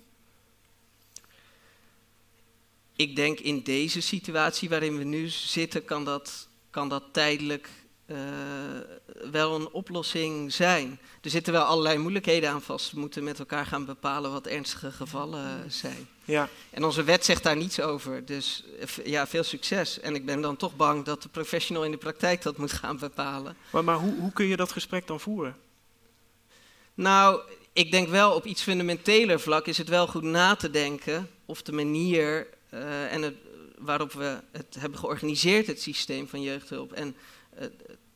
[2.96, 7.70] Ik denk in deze situatie waarin we nu zitten, kan dat, kan dat tijdelijk
[8.10, 8.16] uh,
[9.30, 10.98] wel een oplossing zijn.
[11.22, 12.92] Er zitten wel allerlei moeilijkheden aan vast.
[12.92, 16.08] We moeten met elkaar gaan bepalen wat ernstige gevallen zijn.
[16.24, 16.48] Ja.
[16.70, 18.24] En onze wet zegt daar niets over.
[18.24, 18.64] Dus
[19.04, 20.00] ja, veel succes.
[20.00, 22.98] En ik ben dan toch bang dat de professional in de praktijk dat moet gaan
[22.98, 23.56] bepalen.
[23.70, 25.56] Maar, maar hoe, hoe kun je dat gesprek dan voeren?
[26.94, 27.40] Nou,
[27.72, 31.62] ik denk wel op iets fundamenteler vlak is het wel goed na te denken of
[31.62, 33.34] de manier uh, en het,
[33.78, 37.16] waarop we het hebben georganiseerd, het systeem van jeugdhulp, en
[37.60, 37.66] uh,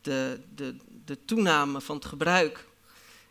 [0.05, 2.67] de, de, de toename van het gebruik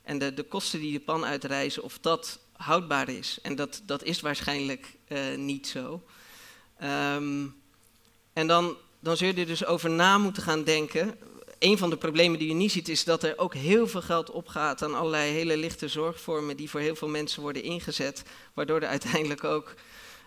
[0.03, 3.39] en de, de kosten die de pan uitreizen, of dat houdbaar is.
[3.41, 6.03] En dat, dat is waarschijnlijk uh, niet zo.
[6.83, 7.55] Um,
[8.33, 11.17] en dan, dan zul je er dus over na moeten gaan denken.
[11.59, 14.29] Een van de problemen die je niet ziet is dat er ook heel veel geld
[14.29, 18.87] opgaat aan allerlei hele lichte zorgvormen die voor heel veel mensen worden ingezet, waardoor er
[18.87, 19.73] uiteindelijk ook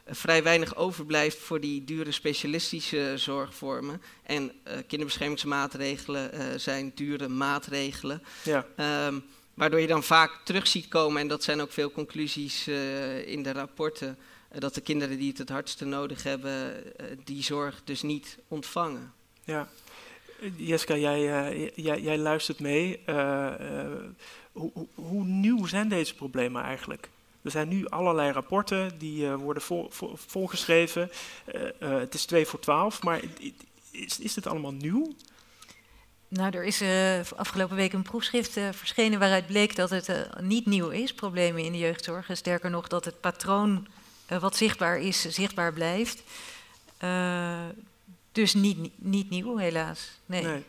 [0.07, 4.03] vrij weinig overblijft voor die dure specialistische zorgvormen.
[4.23, 8.23] En uh, kinderbeschermingsmaatregelen uh, zijn dure maatregelen.
[8.45, 8.67] Ja.
[9.07, 13.29] Um, waardoor je dan vaak terug ziet komen, en dat zijn ook veel conclusies uh,
[13.29, 14.19] in de rapporten,
[14.59, 16.83] dat de kinderen die het het hardste nodig hebben,
[17.25, 19.13] die zorg dus niet ontvangen.
[19.45, 19.69] Ja.
[20.57, 23.01] Jeska, jij, jij, jij luistert mee.
[24.53, 27.09] Hoe, hoe, hoe nieuw zijn deze problemen eigenlijk?
[27.47, 31.11] Er zijn nu allerlei rapporten die uh, worden vol, vol, volgeschreven.
[31.55, 33.21] Uh, uh, het is 2 voor 12, maar
[33.91, 35.15] is, is dit allemaal nieuw?
[36.29, 36.83] Nou, er is
[37.37, 41.79] afgelopen week een proefschrift verschenen waaruit bleek dat het niet nieuw is, problemen in de
[41.79, 42.29] jeugdzorg.
[42.29, 43.87] En sterker nog, dat het patroon
[44.41, 46.23] wat zichtbaar is, zichtbaar blijft.
[48.33, 50.11] dus niet, niet nieuw, helaas.
[50.27, 50.43] Nee.
[50.43, 50.65] nee.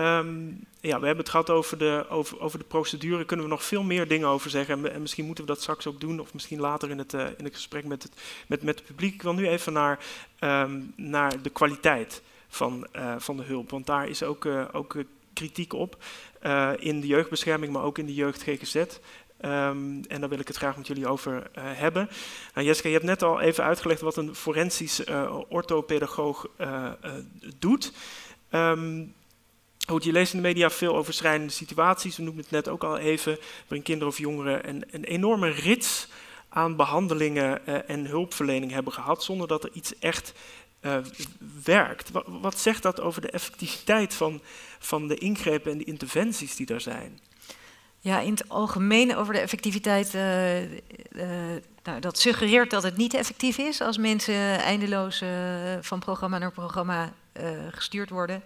[0.00, 3.24] Um, ja, we hebben het gehad over de, over, over de procedure.
[3.24, 4.84] Kunnen we nog veel meer dingen over zeggen?
[4.84, 7.26] En, en misschien moeten we dat straks ook doen, of misschien later in het, uh,
[7.36, 8.12] in het gesprek met het,
[8.46, 9.14] met, met het publiek.
[9.14, 9.98] Ik wil nu even naar,
[10.40, 13.70] um, naar de kwaliteit van, uh, van de hulp.
[13.70, 14.96] Want daar is ook, uh, ook
[15.32, 15.96] kritiek op.
[16.78, 18.74] in de jeugdbescherming, maar ook in de jeugd GGZ.
[18.76, 22.08] Um, en daar wil ik het graag met jullie over hebben.
[22.54, 25.04] Nou, Jessica, je hebt net al even uitgelegd wat een forensisch
[25.48, 26.46] orthopedagoog
[27.58, 27.92] doet.
[28.50, 29.14] Um,
[29.96, 32.16] Je leest in de media veel over schrijnende situaties.
[32.16, 36.08] We noemden het net ook al even, waarin kinderen of jongeren een, een enorme rits
[36.48, 40.32] aan behandelingen uh, en hulpverlening hebben gehad, zonder dat er iets echt
[40.80, 40.96] uh,
[41.64, 42.10] werkt.
[42.26, 44.40] Wat, zegt dat over de effectiviteit van,
[44.78, 47.20] van de ingrepen en de interventies die er zijn?
[48.00, 50.22] Ja, in het algemeen over de effectiviteit, uh,
[51.82, 55.22] nou, dat suggereert dat het niet effectief is als mensen eindeloos
[55.80, 57.12] van programma naar programma
[57.70, 58.42] gestuurd worden.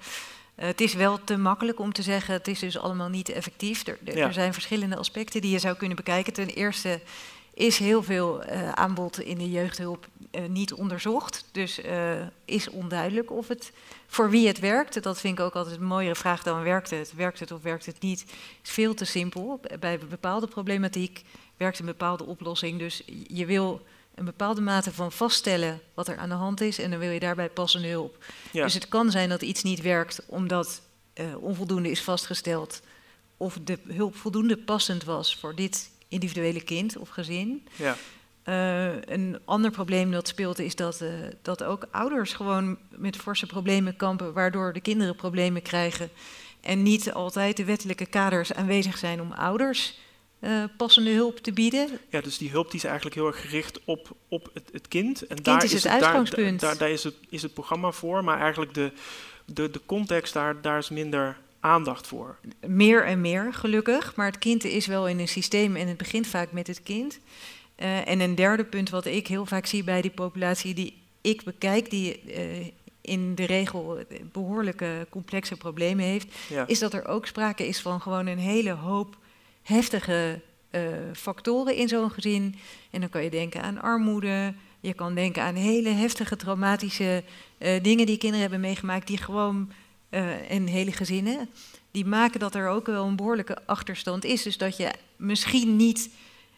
[0.57, 3.87] Uh, het is wel te makkelijk om te zeggen, het is dus allemaal niet effectief.
[3.87, 6.33] Er, er, er, zijn verschillende aspecten die je zou kunnen bekijken.
[6.33, 7.01] Ten eerste
[7.55, 11.45] is heel veel uh, aanbod in de jeugdhulp uh, niet onderzocht.
[11.53, 11.81] Dus
[12.45, 13.73] is onduidelijk of het
[14.07, 15.03] voor wie het werkt.
[15.03, 17.12] Dat vind ik ook altijd een mooiere vraag dan werkt het.
[17.15, 18.25] Werkt het of werkt het niet?
[18.62, 19.61] is veel te simpel.
[19.81, 21.23] Bij bepaalde problematiek
[21.57, 22.79] werkt een bepaalde oplossing.
[22.79, 23.83] Dus je wil
[24.14, 27.20] een bepaalde mate van vaststellen wat er aan de hand is en dan wil je
[27.20, 28.25] daarbij passende hulp.
[28.53, 30.83] Dus het kan zijn dat iets niet werkt omdat
[31.14, 32.83] uh, onvoldoende is vastgesteld
[33.37, 37.68] of de hulp voldoende passend was voor dit individuele kind of gezin.
[37.77, 37.96] Ja.
[38.44, 41.09] Uh, een ander probleem dat speelt is dat, uh,
[41.42, 46.11] dat ook ouders gewoon met forse problemen kampen, waardoor de kinderen problemen krijgen
[46.61, 49.98] en niet altijd de wettelijke kaders aanwezig zijn om ouders
[50.42, 51.88] uh, passende hulp te bieden.
[52.09, 55.26] Ja, dus die hulp die is eigenlijk heel erg gericht op, op het, het kind.
[55.26, 56.61] En daar is het, uitgangspunt.
[56.61, 58.92] Daar, daar, is, het, is het programma voor, maar eigenlijk de,
[59.44, 62.37] de, de context, daar, daar is minder aandacht voor.
[62.66, 64.16] Meer en meer, gelukkig.
[64.16, 67.18] Maar het kind is wel in een systeem en het begint vaak met het kind.
[67.76, 71.44] Uh, en een derde punt wat ik heel vaak zie bij die populatie die ik
[71.44, 72.66] bekijk, die uh,
[73.00, 73.98] in de regel
[74.33, 76.28] behoorlijke complexe problemen heeft,
[76.66, 79.16] is dat er ook sprake is van gewoon een hele hoop
[79.62, 80.81] heftige uh,
[81.12, 82.55] factoren in zo'n gezin.
[82.90, 87.25] En dan kan je denken aan armoede, je kan denken aan hele heftige traumatische
[87.59, 89.72] uh, dingen die kinderen hebben meegemaakt, die gewoon,
[90.11, 91.48] uh, en hele gezinnen,
[91.90, 94.42] die maken dat er ook wel een behoorlijke achterstand is.
[94.42, 96.11] Dus dat je misschien niet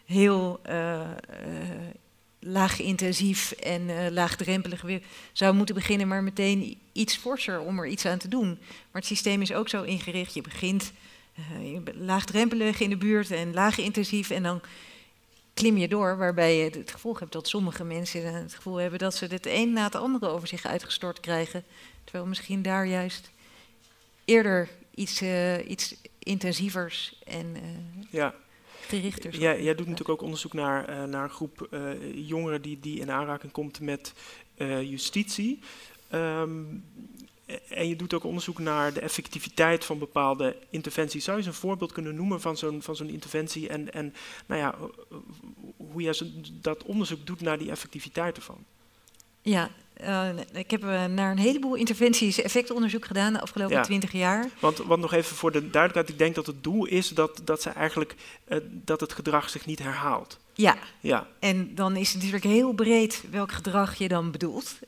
[0.04, 0.60] heel
[2.40, 8.06] laag intensief en laagdrempelig weer zou moeten beginnen, maar meteen iets forser om er iets
[8.06, 8.48] aan te doen.
[8.58, 10.92] Maar het systeem is ook zo ingericht, je begint
[11.38, 14.60] uh, laagdrempelig in de buurt en laag intensief en dan
[15.54, 19.14] klim je door, waarbij je het gevoel hebt dat sommige mensen het gevoel hebben dat
[19.14, 21.64] ze het een na het andere over zich uitgestort krijgen,
[22.04, 23.30] terwijl misschien daar juist
[24.24, 27.56] eerder iets, uh, iets intensievers en
[28.10, 28.34] ja
[28.86, 29.40] gerichter.
[29.40, 31.90] Ja, jij doet natuurlijk ook onderzoek naar, uh, naar een groep uh,
[32.28, 34.12] jongeren die, die in aanraking komt met
[34.56, 35.60] uh, justitie.
[36.12, 36.84] Um,
[37.68, 41.24] en je doet ook onderzoek naar de effectiviteit van bepaalde interventies.
[41.24, 44.14] Zou je eens een voorbeeld kunnen noemen van zo'n, van zo'n interventie en, en
[44.46, 44.74] nou ja,
[45.76, 48.64] hoe je dat onderzoek doet naar die effectiviteit ervan?
[49.42, 49.70] Ja,
[50.02, 54.48] uh, ik heb uh, naar een heleboel interventies effectonderzoek gedaan de afgelopen twintig jaar.
[54.60, 57.62] Want, want nog even voor de duidelijkheid, ik denk dat het doel is dat, dat,
[57.62, 58.14] ze eigenlijk,
[58.48, 60.38] uh, dat het gedrag zich niet herhaalt.
[60.54, 60.76] Ja.
[61.00, 64.78] ja, en dan is het natuurlijk heel breed welk gedrag je dan bedoelt.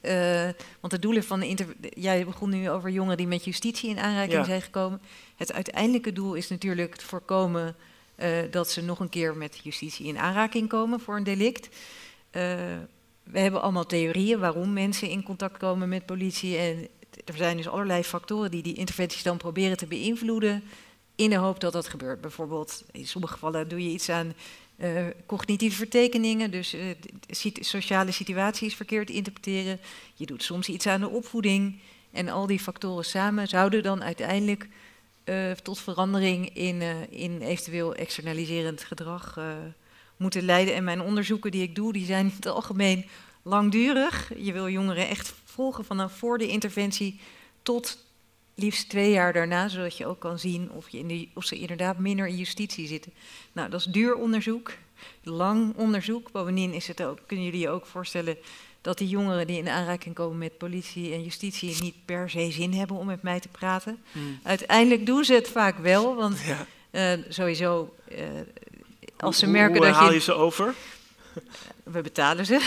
[0.80, 4.44] want de doelen van de jij begon nu over jongeren die met justitie in aanraking
[4.44, 5.00] zijn gekomen.
[5.36, 7.76] Het uiteindelijke doel is natuurlijk te voorkomen
[8.50, 11.68] dat ze nog een keer met justitie in aanraking komen voor een delict
[13.30, 16.56] we hebben allemaal theorieën waarom mensen in contact komen met politie.
[16.56, 16.88] En
[17.24, 20.62] er zijn dus allerlei factoren die die interventies dan proberen te beïnvloeden.
[21.14, 22.20] In de hoop dat dat gebeurt.
[22.20, 24.34] Bijvoorbeeld, in sommige gevallen doe je iets aan
[24.76, 26.50] uh, cognitieve vertekeningen.
[26.50, 26.82] Dus uh,
[27.60, 29.80] sociale situaties verkeerd interpreteren.
[30.14, 31.78] Je doet soms iets aan de opvoeding.
[32.12, 34.68] En al die factoren samen zouden dan uiteindelijk
[35.24, 39.38] uh, tot verandering in, in eventueel externaliserend gedrag
[40.16, 40.74] moeten leiden.
[40.74, 43.06] En mijn onderzoeken die ik doe, die zijn in het algemeen
[43.42, 44.32] langdurig.
[44.36, 47.20] Je wil jongeren echt volgen vanaf voor de interventie
[47.62, 48.05] tot
[48.56, 51.58] liefst twee jaar daarna, zodat je ook kan zien of, je in de, of ze
[51.58, 53.12] inderdaad minder in justitie zitten.
[53.52, 54.72] Nou, dat is duur onderzoek,
[55.22, 56.30] lang onderzoek.
[56.32, 58.36] Bovendien is het ook, kunnen jullie je ook voorstellen
[58.80, 62.72] dat die jongeren die in aanraking komen met politie en justitie niet per se zin
[62.72, 63.98] hebben om met mij te praten.
[64.12, 64.38] Hmm.
[64.42, 66.66] Uiteindelijk doen ze het vaak wel, want ja.
[67.16, 68.18] uh, sowieso uh,
[69.16, 70.20] als ze merken hoe, dat haal je...
[70.20, 70.74] ze over?
[71.84, 72.58] We betalen ze.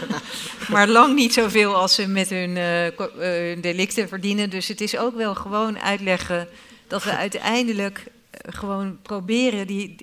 [0.72, 4.50] maar lang niet zoveel als ze met hun, uh, delicten verdienen.
[4.50, 6.48] Dus het is ook wel gewoon uitleggen
[6.86, 9.96] dat we uiteindelijk uh, gewoon proberen die,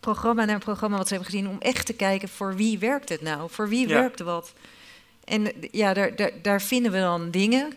[0.00, 3.20] programma naar programma wat ze hebben gezien om echt te kijken voor wie werkt het
[3.20, 3.50] nou?
[3.50, 3.94] Voor wie ja.
[3.94, 4.52] werkt wat?
[5.24, 7.72] En ja, daar, daar, daar vinden we dan dingen.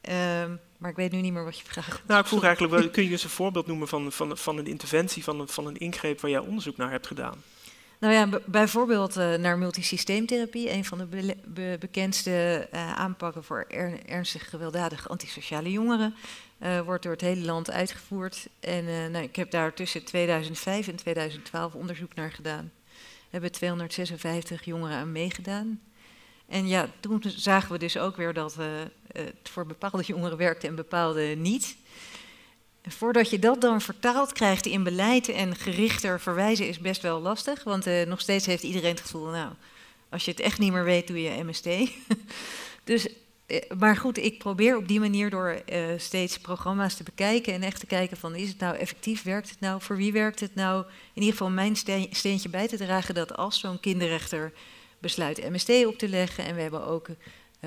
[0.00, 2.02] Ehm, maar ik weet nu niet meer wat je vraagt.
[2.06, 4.66] Nou, ik vroeg eigenlijk, wel, kun je eens een voorbeeld noemen van, van, van een
[4.66, 7.42] interventie, van van een ingreep waar jij onderzoek naar hebt gedaan?
[8.02, 14.06] Nou ja, bijvoorbeeld uh, naar multisysteemtherapie, een van de be bekendste uh, aanpakken voor er
[14.06, 16.14] ernstig gewelddadige antisociale jongeren,
[16.62, 18.48] uh, wordt door het hele land uitgevoerd.
[18.60, 22.72] En nou, ik heb daar tussen 2005 en 2012 onderzoek naar gedaan.
[22.84, 25.80] We hebben 256 jongeren aan meegedaan.
[26.48, 28.56] En ja, toen zagen we dus ook weer dat
[29.12, 31.76] het voor bepaalde jongeren werkte en bepaalde niet.
[32.88, 37.64] Voordat je dat dan vertaald krijgt in beleid en gerichter verwijzen is best wel lastig.
[37.64, 39.52] Want uh, nog steeds heeft iedereen het gevoel, nou,
[40.08, 41.64] als je het echt niet meer weet, doe je MST.
[42.84, 43.08] dus,
[43.46, 45.62] uh, maar goed, ik probeer op die manier door
[45.96, 49.60] steeds programma's te bekijken en echt te kijken van, is het nou effectief, werkt het
[49.60, 50.84] nou, voor wie werkt het nou?
[51.12, 51.76] In ieder geval mijn
[52.10, 54.52] steentje bij te dragen dat als zo'n kinderrechter
[54.98, 56.44] besluit MST op te leggen.
[56.44, 57.08] En we hebben ook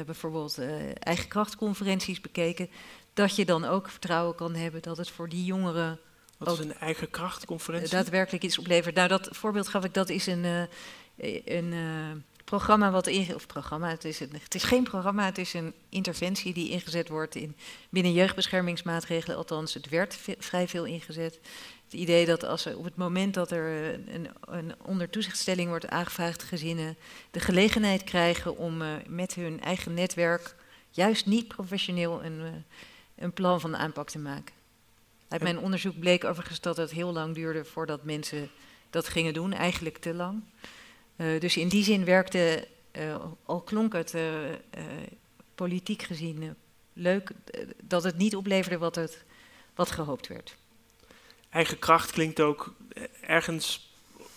[0.04, 0.68] bijvoorbeeld uh,
[1.00, 2.70] eigen krachtconferenties bekeken.
[3.16, 6.00] Dat je dan ook vertrouwen kan hebben dat het voor die jongeren.
[6.38, 7.90] Wat is een eigen krachtconferentie?
[7.90, 8.96] daadwerkelijk iets oplevert.
[8.96, 11.74] Nou, dat voorbeeld gaf ik, dat is een, uh, een
[12.46, 15.74] programma wat in, of programma, het is, een, het is geen programma, het is een
[15.90, 17.56] interventie die ingezet wordt in,
[17.90, 19.38] binnen jeugdbeschermingsmaatregelen.
[19.38, 21.40] Althans, het werd vrij veel ingezet.
[21.84, 25.88] Het idee dat als er op het moment dat er een, een onder toezichtstelling wordt
[25.88, 26.98] aangevraagd, gezinnen
[27.32, 30.56] de gelegenheid krijgen om uh, met hun eigen netwerk,
[30.90, 32.48] juist niet professioneel, een, uh,
[33.16, 34.54] een plan van aanpak te maken.
[35.28, 38.50] Uit mijn onderzoek bleek overigens dat het heel lang duurde voordat mensen
[38.90, 40.44] dat gingen doen, eigenlijk te lang.
[41.16, 44.24] Uh, dus in die zin werkte, uh, al klonk het uh,
[45.56, 46.56] politiek gezien
[46.94, 47.32] leuk,
[47.82, 49.24] dat het niet opleverde wat, het,
[49.76, 50.56] wat gehoopt werd.
[51.50, 52.74] Eigen kracht klinkt ook
[53.22, 53.94] ergens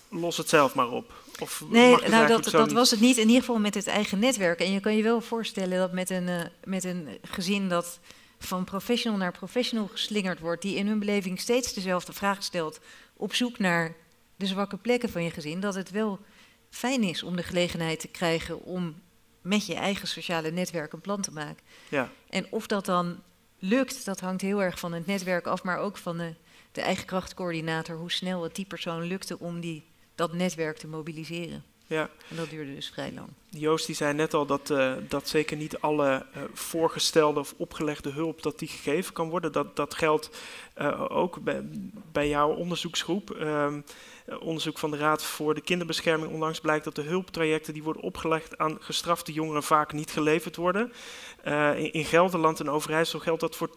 [0.08, 1.14] los het zelf maar op.
[1.40, 3.16] Of nee, nou dat, dat was het niet.
[3.16, 4.60] In ieder geval met het eigen netwerk.
[4.60, 7.98] En je kan je wel voorstellen dat met een, met een gezin dat
[8.38, 12.80] van professional naar professional geslingerd wordt, die in hun beleving steeds dezelfde vraag stelt,
[13.16, 13.94] op zoek naar
[14.36, 16.20] de zwakke plekken van je gezin, dat het wel
[16.70, 18.94] fijn is om de gelegenheid te krijgen om
[19.42, 21.64] met je eigen sociale netwerk een plan te maken.
[21.88, 22.10] Ja.
[22.28, 23.22] En of dat dan
[23.58, 26.34] lukt, dat hangt heel erg van het netwerk af, maar ook van de,
[26.72, 31.64] de eigen krachtcoördinator, hoe snel het die persoon lukte om die, dat netwerk te mobiliseren.
[31.88, 32.10] Ja.
[32.30, 33.28] En dat duurde dus vrij lang.
[33.48, 38.10] Joost die zei net al dat, uh, dat zeker niet alle uh, voorgestelde of opgelegde
[38.10, 39.52] hulp dat die gegeven kan worden.
[39.52, 40.30] Dat, dat geldt
[40.78, 41.62] uh, ook bij,
[42.12, 43.30] bij jouw onderzoeksgroep.
[43.30, 43.80] Ehm,
[44.40, 48.58] onderzoek van de Raad voor de Kinderbescherming onlangs blijkt dat de hulptrajecten die worden opgelegd
[48.58, 50.92] aan gestrafte jongeren vaak niet geleverd worden.
[51.44, 53.72] In, in, Gelderland en Overijssel geldt dat voor 72%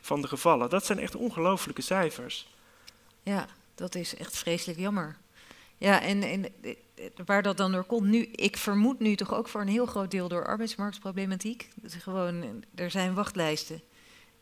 [0.00, 0.70] van de gevallen.
[0.70, 2.54] Dat zijn echt ongelooflijke cijfers.
[3.22, 5.16] Ja, dat is echt vreselijk jammer.
[5.80, 6.74] Ja, en, en eh,
[7.24, 10.10] waar dat dan door komt, nu, ik vermoed nu toch ook voor een heel groot
[10.10, 11.68] deel door arbeidsmarktproblematiek.
[11.86, 13.80] Gewoon, er zijn wachtlijsten.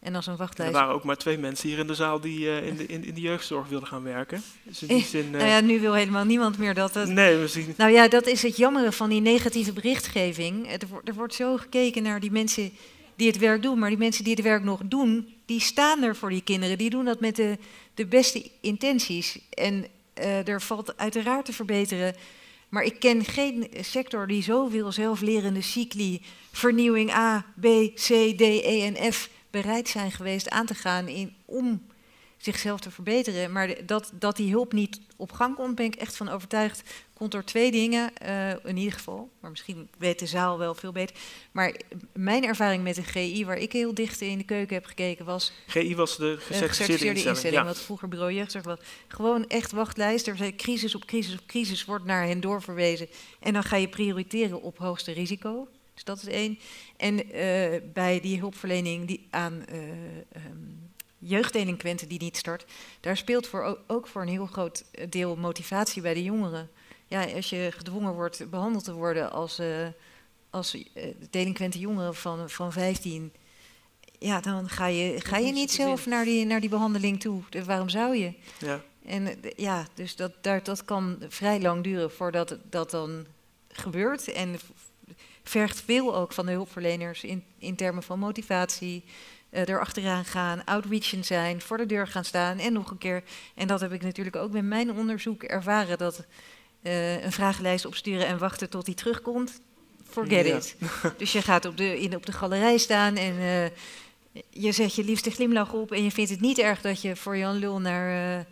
[0.00, 0.72] En als een wachtlijst.
[0.72, 3.04] Er waren ook maar twee mensen hier in de zaal die uh, in, de, in,
[3.04, 4.42] in, de jeugdzorg wilden gaan werken.
[4.62, 5.30] Dus in die zin, uh...
[5.30, 7.08] nou ja, nu wil helemaal niemand meer dat het.
[7.08, 7.74] Nee, zien.
[7.76, 10.72] Nou ja, dat is het jammere van die negatieve berichtgeving.
[10.72, 12.70] Er, er wordt zo gekeken naar die mensen
[13.16, 16.16] die het werk doen, maar die mensen die het werk nog doen, die staan er
[16.16, 16.78] voor die kinderen.
[16.78, 17.58] Die doen dat met de,
[17.94, 19.38] de beste intenties.
[19.50, 19.86] En
[20.20, 22.14] uh, er valt uiteraard te verbeteren.
[22.68, 28.82] Maar ik ken geen sector die zoveel zelflerende cycli, vernieuwing A, B, C, D, E
[28.82, 31.82] en F bereid zijn geweest aan te gaan in, om
[32.38, 33.52] zichzelf te verbeteren.
[33.52, 36.82] Maar dat, dat die hulp niet op gang komt, ben ik echt van overtuigd.
[37.14, 39.30] Komt door twee dingen, uh, in ieder geval.
[39.40, 41.16] Maar misschien weet de zaal wel veel beter.
[41.52, 41.74] Maar
[42.12, 45.52] mijn ervaring met de GI, waar ik heel dicht in de keuken heb gekeken, was...
[45.66, 48.78] GI was de gecertificeerde instelling, wat vroeger bureau jeugdzorg was.
[49.08, 50.26] Gewoon echt wachtlijst.
[50.26, 53.08] Er zijn crisis op crisis op crisis, wordt naar hen doorverwezen.
[53.40, 55.68] En dan ga je prioriteren op hoogste risico.
[55.94, 56.58] Dus dat is één.
[56.96, 59.64] En uh, bij die hulpverlening die aan...
[59.72, 59.78] Uh,
[60.46, 60.87] um,
[61.18, 62.64] jeugddelinquenten die niet start,
[63.00, 66.70] daar speelt voor ook voor een heel groot deel motivatie bij de jongeren.
[67.06, 69.86] Ja, als je gedwongen wordt behandeld te worden als, uh,
[70.50, 70.82] als uh,
[71.30, 73.32] delinquente jongeren van, van 15,
[74.18, 77.42] ja, dan ga je, ga je niet zelf naar die, naar die behandeling toe.
[77.64, 78.32] Waarom zou je?
[78.58, 78.82] Ja.
[79.04, 83.26] En ja, dus dat, daar, dat kan vrij lang duren voordat dat dan
[83.68, 84.32] gebeurt.
[84.32, 84.58] En
[85.42, 89.04] vergt veel ook van de hulpverleners in, in termen van motivatie,
[89.50, 93.22] uh, erachteraan gaan, outreachen zijn, voor de deur gaan staan en nog een keer.
[93.54, 96.26] En dat heb ik natuurlijk ook met mijn onderzoek ervaren, dat
[96.82, 99.60] uh, een vragenlijst opsturen en wachten tot hij terugkomt,
[100.08, 100.76] forget it.
[101.18, 103.64] Dus je gaat op de, in, op de galerij staan en uh,
[104.50, 107.36] je zet je liefste glimlach op en je vindt het niet erg dat je voor
[107.36, 108.46] Jan Lul naar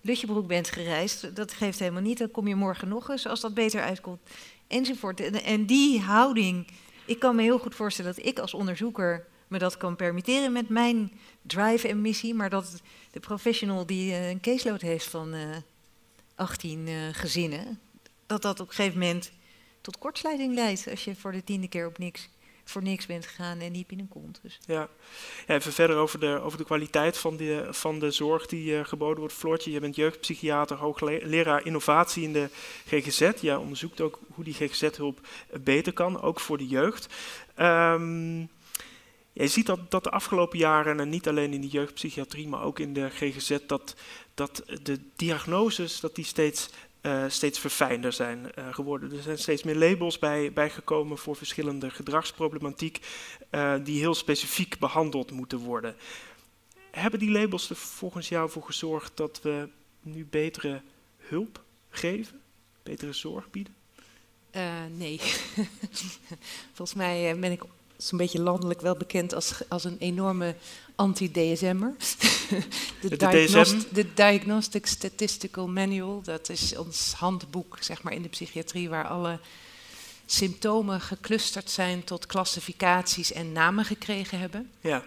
[0.00, 1.36] Lutjebroek bent gereisd.
[1.36, 4.20] Dat geeft helemaal niet, dan kom je morgen nog eens als dat beter uitkomt.
[4.66, 5.20] Enzovoort.
[5.20, 6.66] En, en die houding,
[7.04, 10.68] ik kan me heel goed voorstellen dat ik als onderzoeker me dat kan permitteren met
[10.68, 11.12] mijn
[11.42, 15.56] drive en missie, maar dat de professional die uh, een caseload heeft van uh,
[16.34, 17.80] 18 uh, gezinnen,
[18.26, 19.32] dat dat op een gegeven moment
[19.80, 22.28] tot kortsluiting leidt als je voor de tiende keer op niks,
[22.64, 24.40] voor niks bent gegaan en niet binnenkomt.
[24.42, 24.58] Dus.
[24.66, 24.88] Ja.
[25.46, 29.18] ja, even verder over de, over de kwaliteit van de, van de zorg die geboden
[29.18, 29.34] wordt.
[29.34, 32.48] Floortje, je bent jeugdpsychiater, hoogleraar innovatie in de
[32.86, 33.30] GGZ.
[33.40, 35.26] Je onderzoekt ook hoe die GGZ-hulp
[35.60, 37.06] beter kan, ook voor de jeugd.
[37.58, 38.50] Um,
[39.32, 42.78] je ziet dat, dat de afgelopen jaren, en niet alleen in de jeugdpsychiatrie, maar ook
[42.78, 43.94] in de GGZ, dat,
[44.34, 46.70] dat de diagnoses dat die steeds,
[47.02, 49.12] uh, steeds verfijnder zijn uh, geworden.
[49.12, 53.00] Er zijn steeds meer labels bij, bijgekomen voor verschillende gedragsproblematiek
[53.50, 55.96] uh, die heel specifiek behandeld moeten worden.
[56.90, 59.68] Hebben die labels er volgens jou voor gezorgd dat we
[60.00, 60.80] nu betere
[61.18, 62.40] hulp geven,
[62.82, 63.74] betere zorg bieden?
[64.96, 65.20] nee.
[66.74, 67.62] volgens mij ben ik
[68.08, 70.54] zo'n beetje landelijk wel bekend als, als een enorme
[70.94, 71.94] anti-DSM'er.
[73.00, 78.28] de, de, Diagnost de Diagnostic Statistical Manual, dat is ons handboek zeg maar, in de
[78.28, 79.38] psychiatrie waar alle
[80.26, 84.70] symptomen geclusterd zijn tot klassificaties en namen gekregen hebben.
[84.80, 85.04] Ja.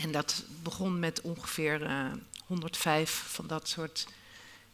[0.00, 2.12] En dat begon met ongeveer uh, eh,
[2.46, 4.06] 105 van dat soort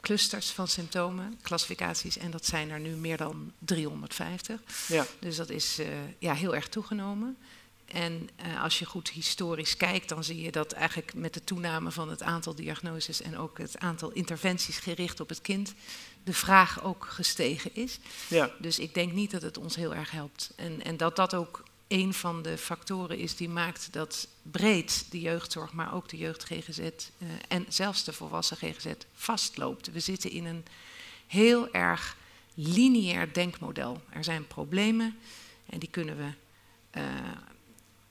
[0.03, 2.19] clusters van symptomen, klassificaties.
[2.19, 4.61] En dat zijn er nu meer dan 350.
[4.89, 5.07] Ja.
[5.19, 5.87] Dus dat is uh,
[6.19, 7.37] ja, heel erg toegenomen.
[7.85, 11.91] En uh, als je goed historisch kijkt, dan zie je dat eigenlijk met de toename
[11.91, 15.75] van het aantal diagnoses en ook het aantal interventies gericht op het kind,
[16.25, 17.99] de vraag ook gestegen is.
[18.29, 18.51] Ja.
[18.59, 20.53] Dus ik denk niet dat het ons heel erg helpt.
[20.57, 21.63] En, en dat dat ook
[21.93, 26.45] een van de factoren is die maakt dat breed de jeugdzorg, maar ook de jeugd
[26.45, 29.93] GGZ uh, en zelfs de volwassen GGZ vastloopt.
[29.93, 30.65] We zitten in een
[31.27, 32.17] heel erg
[32.55, 34.03] lineair denkmodel.
[34.11, 35.19] Er zijn problemen
[35.67, 36.33] en die kunnen we
[37.01, 37.05] uh,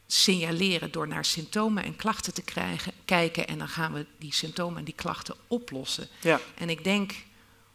[0.07, 4.77] signaleren door naar symptomen en klachten te krijgen, kijken en dan gaan we die symptomen
[4.77, 6.07] en die klachten oplossen.
[6.21, 6.39] Ja.
[6.55, 7.13] En ik denk,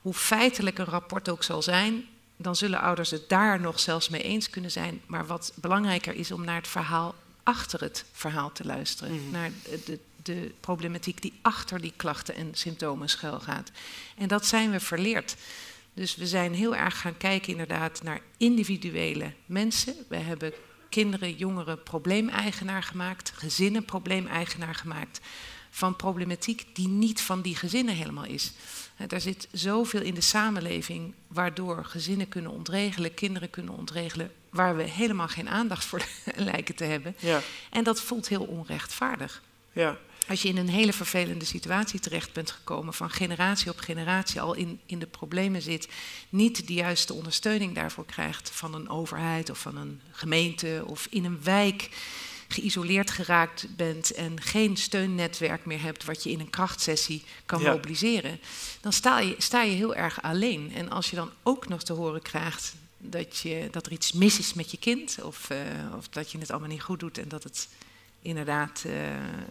[0.00, 4.22] hoe feitelijk een rapport ook zal zijn, dan zullen ouders het daar nog zelfs mee
[4.22, 5.00] eens kunnen zijn.
[5.06, 9.14] Maar wat belangrijker is om naar het verhaal achter het verhaal te luisteren.
[9.14, 9.30] Mhm.
[9.30, 9.50] Naar
[9.84, 13.70] de, de, problematiek die achter die klachten en symptomen schuilgaat.
[14.16, 15.36] En dat zijn we verleerd.
[15.94, 19.94] Dus we zijn heel erg gaan kijken inderdaad naar individuele mensen.
[20.08, 20.52] We hebben
[20.88, 25.20] kinderen, jongeren probleemeigenaar gemaakt, gezinnen probleemeigenaar gemaakt
[25.70, 28.52] van problematiek die niet van die gezinnen helemaal is.
[29.08, 34.82] Er zit zoveel in de samenleving waardoor gezinnen kunnen ontregelen, kinderen kunnen ontregelen, waar we
[34.82, 36.02] helemaal geen aandacht voor
[36.52, 37.16] lijken te hebben.
[37.18, 37.40] Ja.
[37.70, 39.42] En dat voelt heel onrechtvaardig.
[39.72, 39.98] Ja.
[40.28, 44.54] Als je in een hele vervelende situatie terecht bent gekomen, van generatie op generatie al
[44.54, 45.88] in, in de problemen zit,
[46.28, 51.24] niet de juiste ondersteuning daarvoor krijgt van een overheid of van een gemeente of in
[51.24, 51.88] een wijk
[52.48, 58.40] geïsoleerd geraakt bent en geen steunnetwerk meer hebt wat je in een krachtsessie kan mobiliseren,
[58.80, 60.72] dan sta je, sta je heel erg alleen.
[60.74, 64.38] En als je dan ook nog te horen krijgt dat, je, dat er iets mis
[64.38, 65.58] is met je kind, of, uh,
[65.96, 67.68] of dat je het allemaal niet goed doet en dat het
[68.22, 68.92] inderdaad uh,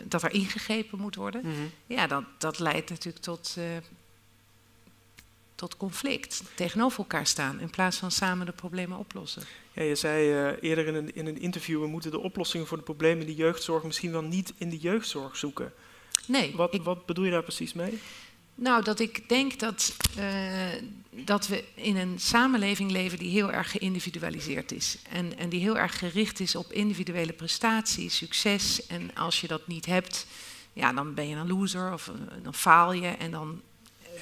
[0.03, 1.71] dat er ingegrepen moet worden, mm -hmm.
[1.87, 3.65] ja, dat, dat leidt natuurlijk tot, uh,
[5.55, 6.43] tot conflict.
[6.55, 9.43] Tegenover elkaar staan in plaats van samen de problemen oplossen.
[9.75, 12.77] Ja, je zei uh, eerder in een, in een interview, we moeten de oplossingen voor
[12.77, 15.73] de problemen in de jeugdzorg misschien wel niet in de jeugdzorg zoeken.
[16.27, 16.55] Nee.
[16.55, 17.99] Wat, wat bedoel je daar precies mee?
[18.55, 20.23] Nou, dat ik denk dat, uh,
[21.09, 24.97] dat we in een samenleving leven die heel erg geïndividualiseerd is.
[25.09, 28.87] En, en die heel erg gericht is op individuele prestatie, succes.
[28.87, 30.27] En als je dat niet hebt,
[30.73, 32.11] ja, dan ben je een loser of
[32.43, 33.07] dan faal je.
[33.07, 33.61] En dan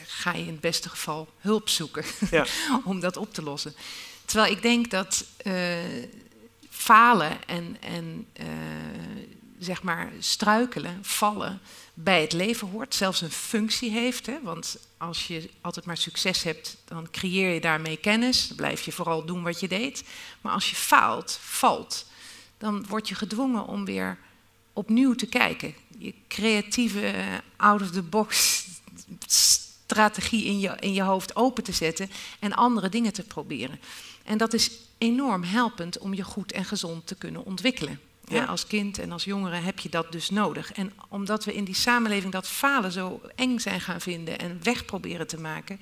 [0.05, 2.45] ga je in het beste geval hulp zoeken ja.
[2.85, 3.75] om dat op te lossen.
[4.25, 5.53] Terwijl ik denk dat uh,
[6.69, 8.45] falen en, en uh,
[9.59, 11.61] zeg maar struikelen, vallen
[11.93, 14.25] bij het leven hoort, zelfs een functie heeft.
[14.25, 14.41] Hè?
[14.41, 18.47] Want als je altijd maar succes hebt, dan creëer je daarmee kennis.
[18.47, 20.03] Dan blijf je vooral doen wat je deed.
[20.41, 22.05] Maar als je faalt, valt,
[22.57, 24.17] dan word je gedwongen om weer
[24.73, 25.75] opnieuw te kijken.
[25.97, 27.13] Je creatieve,
[27.55, 28.63] out-of-the-box
[29.27, 32.09] strategie in je, in je hoofd open te zetten
[32.39, 33.79] en andere dingen te proberen.
[34.23, 37.99] En dat is enorm helpend om je goed en gezond te kunnen ontwikkelen.
[38.27, 38.45] Ja.
[38.45, 40.71] als kind en als jongere heb je dat dus nodig.
[40.71, 44.85] En omdat we in die samenleving dat falen zo eng zijn gaan vinden en weg
[44.85, 45.79] proberen te maken,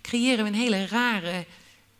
[0.00, 1.46] creëren we een hele rare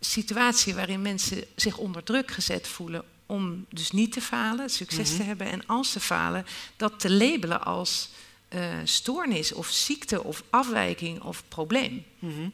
[0.00, 5.16] situatie waarin mensen zich onder druk gezet voelen om dus niet te falen, succes te
[5.16, 5.26] mhm.
[5.26, 8.08] hebben en als ze falen, dat te labelen als
[8.54, 12.04] uh, stoornis of ziekte of afwijking of probleem.
[12.18, 12.48] Mhm.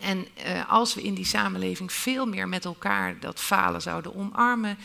[0.00, 4.78] En uh, als we in die samenleving veel meer met elkaar dat falen zouden omarmen,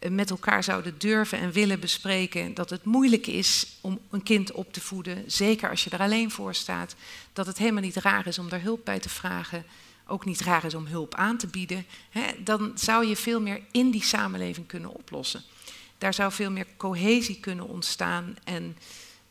[0.00, 4.52] uh, met elkaar zouden durven en willen bespreken dat het moeilijk is om een kind
[4.52, 6.94] op te voeden, zeker als je er alleen voor staat,
[7.32, 9.64] dat het helemaal niet raar is om daar hulp bij te vragen,
[10.06, 13.60] ook niet raar is om hulp aan te bieden, hè, dan zou je veel meer
[13.70, 15.42] in die samenleving kunnen oplossen.
[15.98, 18.76] Daar zou veel meer cohesie kunnen ontstaan en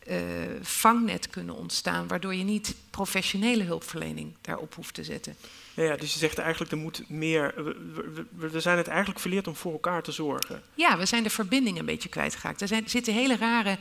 [0.10, 0.18] uh,
[0.62, 5.36] vangnet kunnen ontstaan, waardoor je niet professionele hulpverlening daarop hoeft te zetten.
[5.74, 7.54] Ja, ja dus je zegt eigenlijk er moet meer.
[7.56, 10.62] We, we, we, zijn het eigenlijk verleerd om voor elkaar te zorgen.
[10.74, 12.62] Ja, we zijn de verbinding een beetje kwijtgeraakt.
[12.62, 13.78] Er zijn, zitten hele rare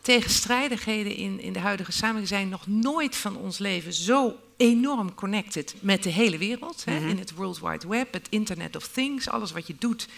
[0.00, 2.28] tegenstrijdigheden in, in de huidige samenleving.
[2.28, 6.84] We zijn nog nooit van ons leven zo enorm connected met de hele wereld.
[6.84, 7.08] hè, mhm.
[7.08, 10.08] in het World Wide Web, het Internet of Things, alles wat je doet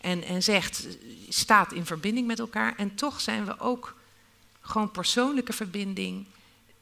[0.00, 0.86] en, en zegt,
[1.28, 2.74] staat in verbinding met elkaar.
[2.76, 3.94] En toch zijn we ook
[4.68, 6.26] gewoon persoonlijke verbinding,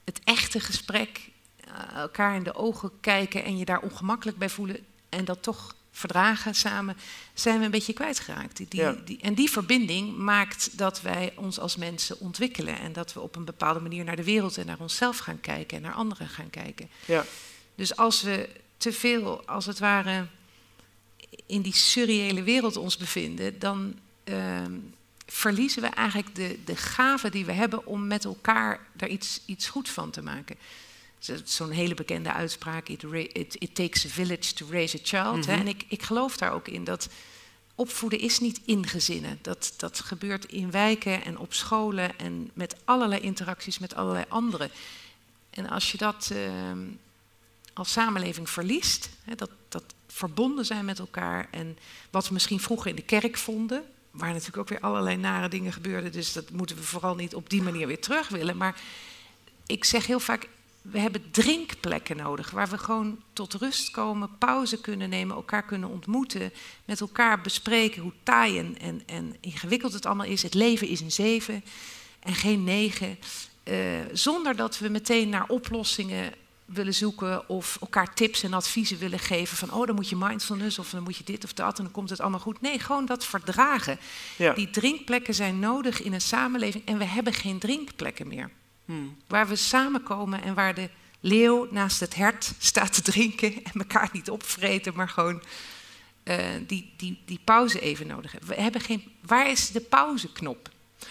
[0.04, 1.30] het echte gesprek,
[1.68, 5.74] uh, elkaar in de ogen kijken en je daar ongemakkelijk bij voelen en dat toch
[5.90, 6.96] verdragen samen,
[7.34, 8.56] zijn we een beetje kwijtgeraakt.
[8.56, 8.68] Die,
[9.04, 13.36] die, en die verbinding maakt dat wij ons als mensen ontwikkelen en dat we op
[13.36, 16.50] een bepaalde manier naar de wereld en naar onszelf gaan kijken en naar anderen gaan
[16.50, 16.88] kijken.
[17.04, 17.24] Ja.
[17.74, 20.26] Dus als we te veel, als het ware,
[21.46, 24.62] in die surreële wereld ons bevinden, dan uh,
[25.26, 29.68] verliezen we eigenlijk de, de gave die we hebben om met elkaar daar iets, iets
[29.68, 30.56] goed van te maken.
[31.44, 33.02] Zo'n hele bekende uitspraak, it,
[33.32, 35.46] it, it, takes a village to raise a child.
[35.46, 35.52] hè?
[35.52, 35.60] Mhm.
[35.60, 37.08] En ik, ik geloof daar ook in dat
[37.74, 39.38] opvoeden is niet in gezinnen.
[39.42, 44.70] Dat, dat gebeurt in wijken en op scholen en met allerlei interacties met allerlei anderen.
[45.50, 46.84] En als je dat ehm,
[47.72, 51.78] als samenleving verliest, hè, dat, dat verbonden zijn met elkaar en
[52.10, 53.84] wat we misschien vroeger in de kerk vonden,
[54.16, 57.50] waar natuurlijk ook weer allerlei nare dingen gebeurden, dus dat moeten we vooral niet op
[57.50, 58.56] die manier weer terug willen.
[58.56, 58.80] Maar
[59.66, 60.48] ik zeg heel vaak,
[60.82, 65.88] we hebben drinkplekken nodig waar we gewoon tot rust komen, pauze kunnen nemen, elkaar kunnen
[65.88, 66.52] ontmoeten,
[66.84, 70.42] met elkaar bespreken hoe taai en, en, ingewikkeld het allemaal is.
[70.42, 71.64] Het leven is een zeven
[72.20, 73.18] en geen negen.
[73.64, 76.32] Uh, zonder dat we meteen naar oplossingen
[76.66, 80.78] willen zoeken of elkaar tips en adviezen willen geven van oh dan moet je mindfulness
[80.78, 82.60] of dan moet je dit of dat en dan komt het allemaal goed.
[82.60, 83.98] Nee, gewoon dat verdragen.
[84.36, 84.52] Ja.
[84.52, 88.50] Die drinkplekken zijn nodig in een samenleving en we hebben geen drinkplekken meer.
[88.84, 89.16] Hmm.
[89.26, 90.90] Waar we samenkomen en waar de
[91.20, 95.42] leeuw naast het hert staat te drinken en elkaar niet opvreten, maar gewoon
[96.24, 98.48] uh, die, die, die pauze even nodig hebben.
[98.48, 100.68] We hebben geen, waar is de pauzeknop?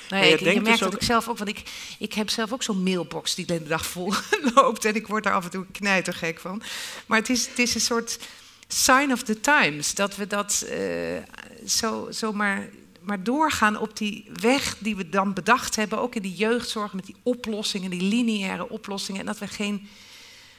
[0.10, 1.64] Nou, je, je merkt dus dat ik zelf ook, want ik,
[2.00, 4.14] ik heb zelf ook zo'n mailbox die de hele dag vol
[4.56, 6.62] loopt en ik word daar af en toe knijtergek van.
[7.06, 8.20] Maar het is, het is een soort
[8.68, 11.18] sign of the times dat we dat uh,
[11.66, 12.70] zo, zo maar
[13.06, 17.06] maar doorgaan op die weg die we dan bedacht hebben, ook in die jeugdzorg met
[17.06, 19.88] die oplossingen, die lineaire oplossingen, en dat we geen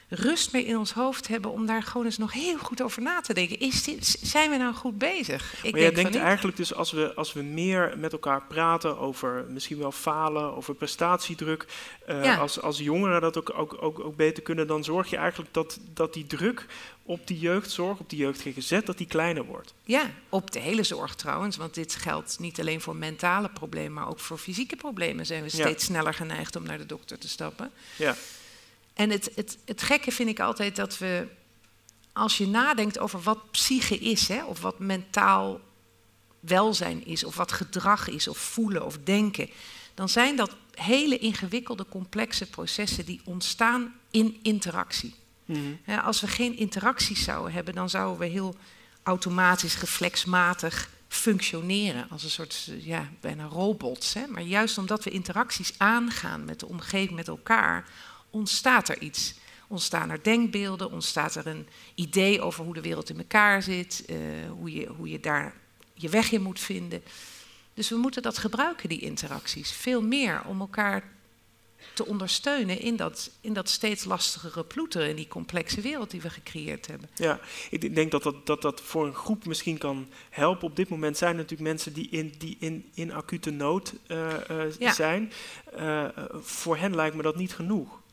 [0.09, 3.21] rust meer in ons hoofd hebben om daar gewoon eens nog heel goed over na
[3.21, 3.59] te denken.
[3.59, 5.55] Is dit, zijn we nou goed bezig?
[5.63, 9.45] Ik maar jij denkt eigenlijk dus als we, als we meer met elkaar praten over
[9.49, 11.67] misschien wel falen, over prestatiedruk,
[12.09, 15.55] uh, als, als jongeren dat ook, ook, ook, ook beter kunnen, dan zorg je eigenlijk
[15.55, 16.67] dat, dat die druk
[17.03, 19.75] op die jeugdzorg, op die jeugd dat die kleiner wordt.
[19.85, 24.09] Ja, op de hele zorg trouwens, want dit geldt niet alleen voor mentale problemen, maar
[24.09, 27.71] ook voor fysieke problemen zijn we steeds sneller geneigd om naar de dokter te stappen.
[27.97, 28.17] Ja.
[28.97, 31.29] En het, het, het gekke vind ik altijd dat we,
[32.13, 35.61] als je nadenkt over wat psyche is, hè, of wat mentaal
[36.41, 39.51] welzijn is, of wat gedrag is, of voelen of denken,
[39.95, 45.15] dan zijn dat hele ingewikkelde, complexe processen die ontstaan in interactie.
[45.45, 48.57] Mm als we geen interacties zouden hebben, dan zouden we heel
[49.03, 54.15] automatisch, reflexmatig functioneren als een soort ja, bijna robots.
[54.15, 54.27] Hè?
[54.27, 57.89] Maar juist omdat we interacties aangaan met de omgeving, met elkaar,
[58.37, 59.35] ontstaat er iets.
[59.69, 64.17] Ontstaan er denkbeelden, ontstaat er een idee over hoe de wereld in elkaar zit, uh,
[64.51, 65.55] hoe, je, hoe je daar
[65.95, 67.03] je weg in moet vinden.
[67.75, 71.03] Dus we moeten dat gebruiken, die interacties, veel meer om elkaar
[71.95, 76.31] te ondersteunen in dat, in dat steeds lastigere ploeteren, in die complexe wereld die we
[76.31, 77.09] gecreëerd hebben.
[77.15, 80.69] Ja, ik denk dat dat, dat dat voor een groep misschien kan helpen.
[80.69, 84.33] Op dit moment zijn er natuurlijk mensen die in, die in, in acute nood uh,
[84.51, 85.33] uh, zijn.
[85.79, 88.05] Uh, voor hen lijkt me dat niet genoeg.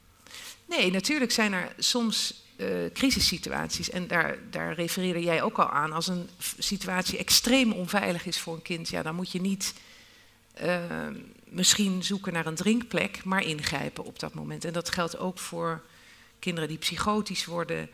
[0.77, 3.89] Nee, natuurlijk zijn er soms uh, crisissituaties.
[3.89, 5.91] En daar, daar refereerde jij ook al aan.
[5.91, 9.73] Als een situatie extreem onveilig is voor een kind, ja, dan moet je niet
[10.63, 10.77] uh,
[11.43, 14.65] misschien zoeken naar een drinkplek, maar ingrijpen op dat moment.
[14.65, 15.81] En dat geldt ook voor
[16.39, 17.89] kinderen die psychotisch worden,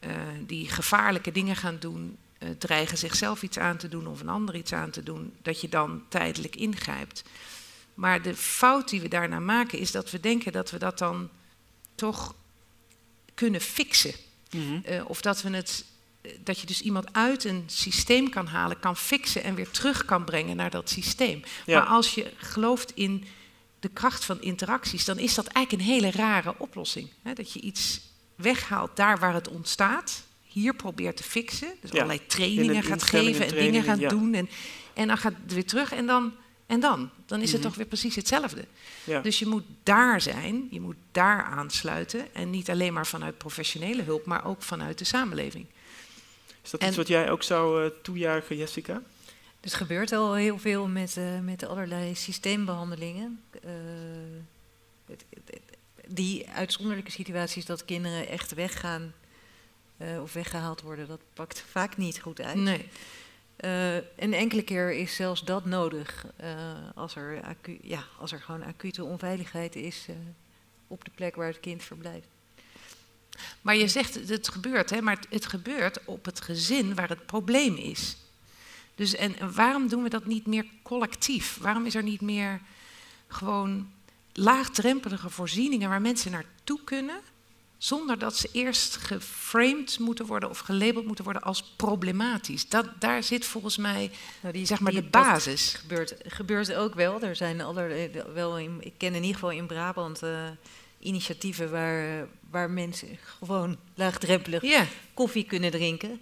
[0.00, 0.10] uh,
[0.46, 2.16] die gevaarlijke dingen gaan doen,
[2.58, 5.68] dreigen zichzelf iets aan te doen of een ander iets aan te doen, dat je
[5.68, 7.22] dan tijdelijk ingrijpt.
[7.94, 11.30] Maar de fout die we daarna maken is dat we denken dat we dat dan
[11.94, 12.34] toch
[13.34, 14.14] kunnen fixen.
[14.50, 14.78] Mhm.
[14.84, 15.84] Eh, of dat, we het,
[16.20, 20.04] eh, dat je dus iemand uit een systeem kan halen, kan fixen en weer terug
[20.04, 21.42] kan brengen naar dat systeem.
[21.66, 23.24] Maar als je gelooft in
[23.80, 27.08] de kracht van interacties, dan is dat eigenlijk een hele rare oplossing.
[27.22, 27.32] Hè?
[27.32, 28.00] Dat je iets
[28.34, 33.54] weghaalt daar waar het ontstaat, hier probeert te fixen, dus allerlei trainingen gaat geven en
[33.54, 34.34] dingen gaat doen.
[34.34, 34.48] En,
[34.94, 36.32] en dan gaat het weer terug en dan
[36.74, 37.10] en dan?
[37.26, 37.68] Dan is het mhm.
[37.68, 38.64] toch weer precies hetzelfde.
[39.04, 39.20] Ja.
[39.20, 42.34] Dus je moet daar zijn, je moet daar aansluiten.
[42.34, 45.66] En niet alleen maar vanuit professionele hulp, maar ook vanuit de samenleving.
[46.62, 49.02] Is dat iets wat jij ook zou uh, toejuichen, Jessica?
[49.60, 53.42] Dus er gebeurt al heel veel met, uh, met allerlei systeembehandelingen.
[53.64, 53.70] Uh,
[56.06, 59.14] die uitzonderlijke situaties dat kinderen echt weggaan
[60.20, 62.56] of weggehaald worden, dat pakt vaak niet goed uit.
[62.56, 62.88] Nee.
[63.60, 66.48] Uh, een enkele keer is zelfs dat nodig uh,
[66.94, 70.16] als, er ja, als er gewoon acute onveiligheid is uh,
[70.86, 72.26] op de plek waar het kind verblijft.
[73.60, 77.76] Maar je zegt het gebeurt, hè, maar het gebeurt op het gezin waar het probleem
[77.76, 78.16] is.
[78.94, 81.58] Dus en waarom doen we dat niet meer collectief?
[81.60, 82.60] Waarom is er niet meer
[83.26, 83.90] gewoon
[84.32, 87.20] laagdrempelige voorzieningen waar mensen naartoe kunnen?
[87.84, 92.68] Zonder dat ze eerst geframed moeten worden of gelabeld moeten worden als problematisch.
[92.68, 94.10] Dat, daar zit volgens mij
[94.40, 95.74] nou, die, zeg maar, de basis.
[95.74, 97.20] Gebeurt, gebeurt ook wel.
[97.20, 100.48] Er zijn allerlei, wel in, ik ken in ieder geval in Brabant uh,
[100.98, 106.20] initiatieven waar, waar mensen gewoon laagdrempelig koffie kunnen drinken.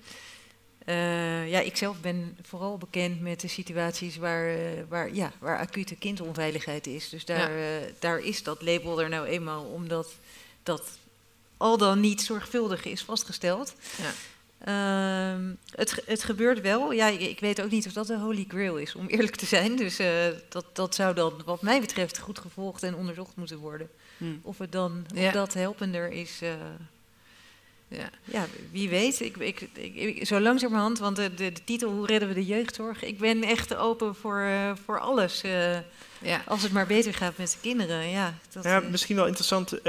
[0.86, 4.58] Uh, ja, ik zelf ben vooral bekend met de situaties waar, uh,
[4.88, 7.08] waar, ja, waar acute kindonveiligheid is.
[7.08, 7.80] Dus daar, ja.
[7.98, 10.14] daar is dat label er nou eenmaal omdat
[10.62, 11.00] dat
[11.62, 13.74] al dan niet zorgvuldig is vastgesteld.
[13.96, 14.12] Ja.
[14.64, 16.92] Uh, het, het gebeurt wel.
[16.92, 19.46] Ja, ik, ik, weet ook niet of dat de holy grail is, om eerlijk te
[19.46, 19.76] zijn.
[19.76, 20.00] Dus
[20.48, 23.88] dat, dat zou dan, wat mij betreft, goed gevolgd en onderzocht moeten worden.
[24.16, 24.40] Hmm.
[24.42, 25.26] Of het dan ja.
[25.26, 26.40] of dat helpender is.
[27.96, 28.10] Ja.
[28.24, 29.20] ja, wie weet.
[29.20, 29.60] Ik, ik,
[29.94, 33.02] ik, zo langzamerhand, want de, de, de, titel Hoe redden we de jeugdzorg?
[33.02, 35.44] Ik ben echt open voor, uh, voor alles.
[35.44, 35.76] Uh,
[36.18, 36.42] ja.
[36.46, 38.08] Als het maar beter gaat met de kinderen.
[38.08, 39.82] Ja, dat, ja misschien wel interessant.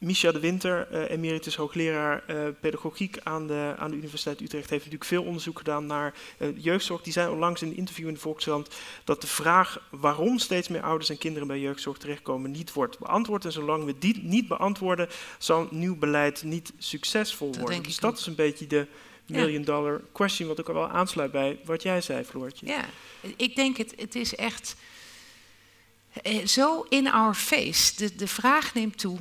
[0.00, 4.84] Misha de Winter, uh, emeritus hoogleraar uh, pedagogiek aan de, aan de Universiteit Utrecht, heeft
[4.84, 7.02] natuurlijk veel onderzoek gedaan naar uh, jeugdzorg.
[7.02, 8.68] Die zei onlangs in een interview in de Volkskrant
[9.04, 13.44] dat de vraag waarom steeds meer ouders en kinderen bij jeugdzorg terechtkomen niet wordt beantwoord.
[13.44, 17.76] En zolang we die niet beantwoorden, zal nieuw beleid niet succesvol worden.
[17.76, 18.86] Dat dus dat is een beetje de
[19.26, 22.66] million dollar question, wat ook al wel aansluit bij wat jij zei, Floortje.
[22.66, 22.84] Ja,
[23.36, 24.76] ik denk het, het is echt
[26.44, 27.96] zo in our face.
[27.96, 29.18] De, de vraag neemt toe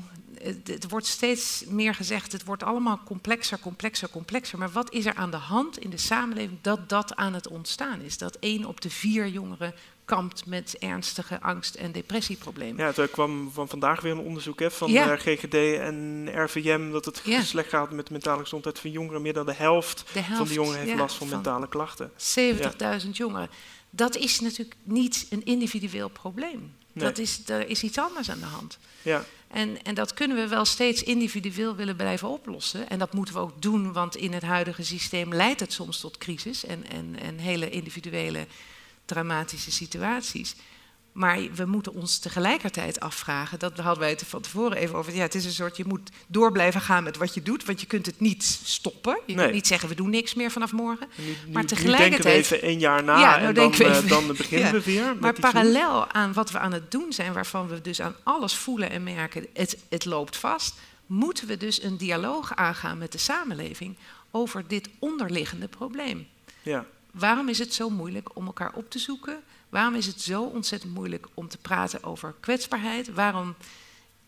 [0.64, 4.60] het wordt steeds meer gezegd, het wordt allemaal complexer, complexer, complexer.
[4.60, 8.02] Maar wat is er aan de hand in de samenleving dat dat aan het ontstaan
[8.02, 8.18] is?
[8.18, 9.74] Dat één op de vier jongeren
[10.06, 12.86] kampt met ernstige angst- en depressieproblemen.
[12.86, 15.16] Ja, er kwam van vandaag weer een onderzoek hè, van ja.
[15.16, 16.92] GGD en RVM...
[16.92, 17.42] dat het ja.
[17.42, 19.22] slecht gaat met de mentale gezondheid van jongeren.
[19.22, 22.12] Meer dan de helft, de helft van de jongeren heeft last van, van mentale klachten.
[23.04, 23.50] 70.000 jongeren.
[23.90, 26.74] Dat is natuurlijk niet een individueel probleem.
[26.94, 27.08] Nee.
[27.08, 28.78] Dat is, er is iets anders aan de hand.
[29.02, 29.26] Ja.
[29.52, 32.90] En, en dat kunnen we wel steeds individueel willen blijven oplossen.
[32.90, 36.18] En dat moeten we ook doen, want in het huidige systeem leidt het soms tot
[36.18, 38.48] crisis en, en, en hele individuele
[39.06, 40.56] dramatische situaties.
[41.20, 45.16] Maar we moeten ons tegelijkertijd afvragen, dat hadden wij het van tevoren even over.
[45.16, 47.82] Ja, het is een soort, je moet door blijven gaan met wat je doet, want
[47.82, 49.20] je kunt het niet stoppen.
[49.26, 51.08] Je kunt niet zeggen, we doen niks meer vanaf morgen.
[51.16, 52.24] Nu, maar tegelijkertijd.
[52.24, 54.84] Nu denken we even één jaar na ja, nou en dan, uh, dan beginnen we
[54.84, 55.16] weer.
[55.20, 58.90] Maar parallel aan wat we aan het doen zijn, waarvan we dus aan alles voelen
[58.90, 63.96] en merken, het, het loopt vast, moeten we dus een dialoog aangaan met de samenleving
[64.32, 66.28] over dit onderliggende probleem.
[66.62, 66.86] Ja.
[67.12, 69.40] Waarom is het zo moeilijk om elkaar op te zoeken?
[69.70, 73.14] Waarom is het zo ontzettend moeilijk om te praten over kwetsbaarheid?
[73.14, 73.56] Waarom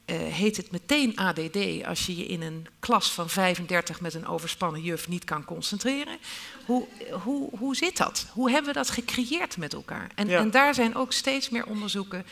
[0.06, 4.28] uh, heet het meteen ADD als je je in een klas van 35 met een
[4.28, 6.18] overspannen juf niet kan concentreren?
[6.66, 6.88] Hoe,
[7.24, 8.28] hoe, hoe zit dat?
[8.34, 10.12] Hoe hebben we dat gecreëerd met elkaar?
[10.16, 12.26] En, en daar zijn ook steeds meer onderzoeken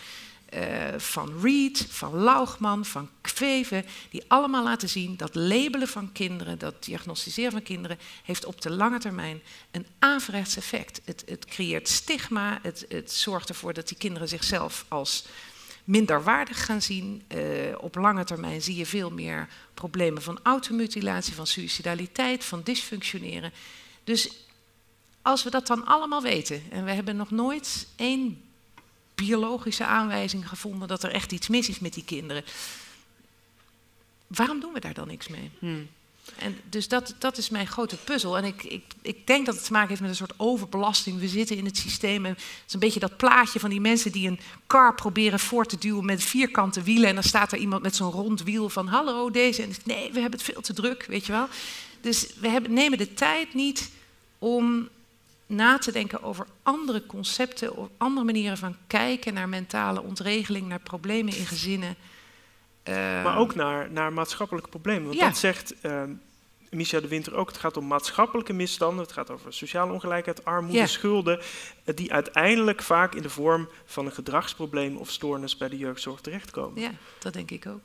[0.54, 6.60] uh, van Reed, van Laugman, van Kveven, die allemaal laten zien dat labelen van kinderen,
[6.60, 9.42] dat diagnosticeren van kinderen, heeft op de lange termijn
[9.72, 11.02] een averechts effect.
[11.06, 15.26] Het, het creëert stigma, het, het, zorgt ervoor dat die kinderen zichzelf als
[15.84, 17.24] minder waardig gaan zien.
[17.36, 17.42] Uh,
[17.78, 23.52] op lange termijn zie je veel meer problemen van automutilatie, van suicidaliteit, van dysfunctioneren.
[24.04, 24.48] Dus
[25.22, 28.49] als we dat dan allemaal weten, en we hebben nog nooit één
[29.26, 32.44] biologische aanwijzing gevonden dat er echt iets mis is met die kinderen.
[34.28, 35.52] Waarom doen we daar dan niks mee?
[35.60, 35.88] Hmm.
[36.38, 38.38] En dus dat, dat is mijn grote puzzel.
[38.38, 41.20] En ik, ik, ik denk dat het te maken heeft met een soort overbelasting.
[41.20, 44.12] We zitten in het systeem en het is een beetje dat plaatje van die mensen
[44.12, 47.10] die een car proberen voor te duwen met vierkante wielen.
[47.10, 49.64] En dan staat er iemand met zo'n rond wiel van hallo deze.
[49.64, 51.48] En nee, we hebben het veel te druk, weet je wel.
[52.02, 53.90] Dus we hebben, nemen de tijd niet
[54.40, 54.90] om
[55.50, 60.80] na te denken over andere concepten, of andere manieren van kijken naar mentale ontregeling, naar
[60.80, 61.96] problemen in gezinnen.
[63.24, 65.08] maar ook naar, naar maatschappelijke problemen.
[65.08, 66.04] Want dat zegt uh,
[66.70, 67.48] Micha de Winter ook.
[67.48, 69.04] Het gaat om maatschappelijke misstanden.
[69.04, 71.40] Het gaat over sociale ongelijkheid, armoede, schulden.
[71.84, 76.22] Eh, die uiteindelijk vaak in de vorm van een gedragsprobleem of stoornis bij de jeugdzorg
[76.22, 76.82] terechtkomen.
[76.82, 77.82] Ja, dat denk ik ook.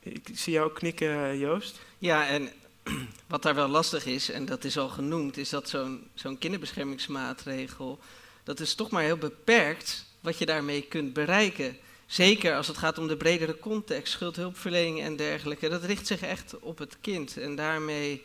[0.00, 1.80] Ik zie jou knikken, Joost.
[1.98, 2.48] Ja, en
[3.26, 5.68] wat daar wel lastig is, en dat is al genoemd, is dat
[6.14, 7.98] zo'n kinderbeschermingsmaatregel,
[8.44, 11.76] dat is toch maar heel beperkt wat je daarmee kunt bereiken.
[12.06, 15.68] Zeker als het gaat om de bredere context, schuldhulpverlening en dergelijke.
[15.68, 17.36] Dat richt zich echt op het kind.
[17.36, 18.22] En daarmee,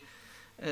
[0.64, 0.68] uh,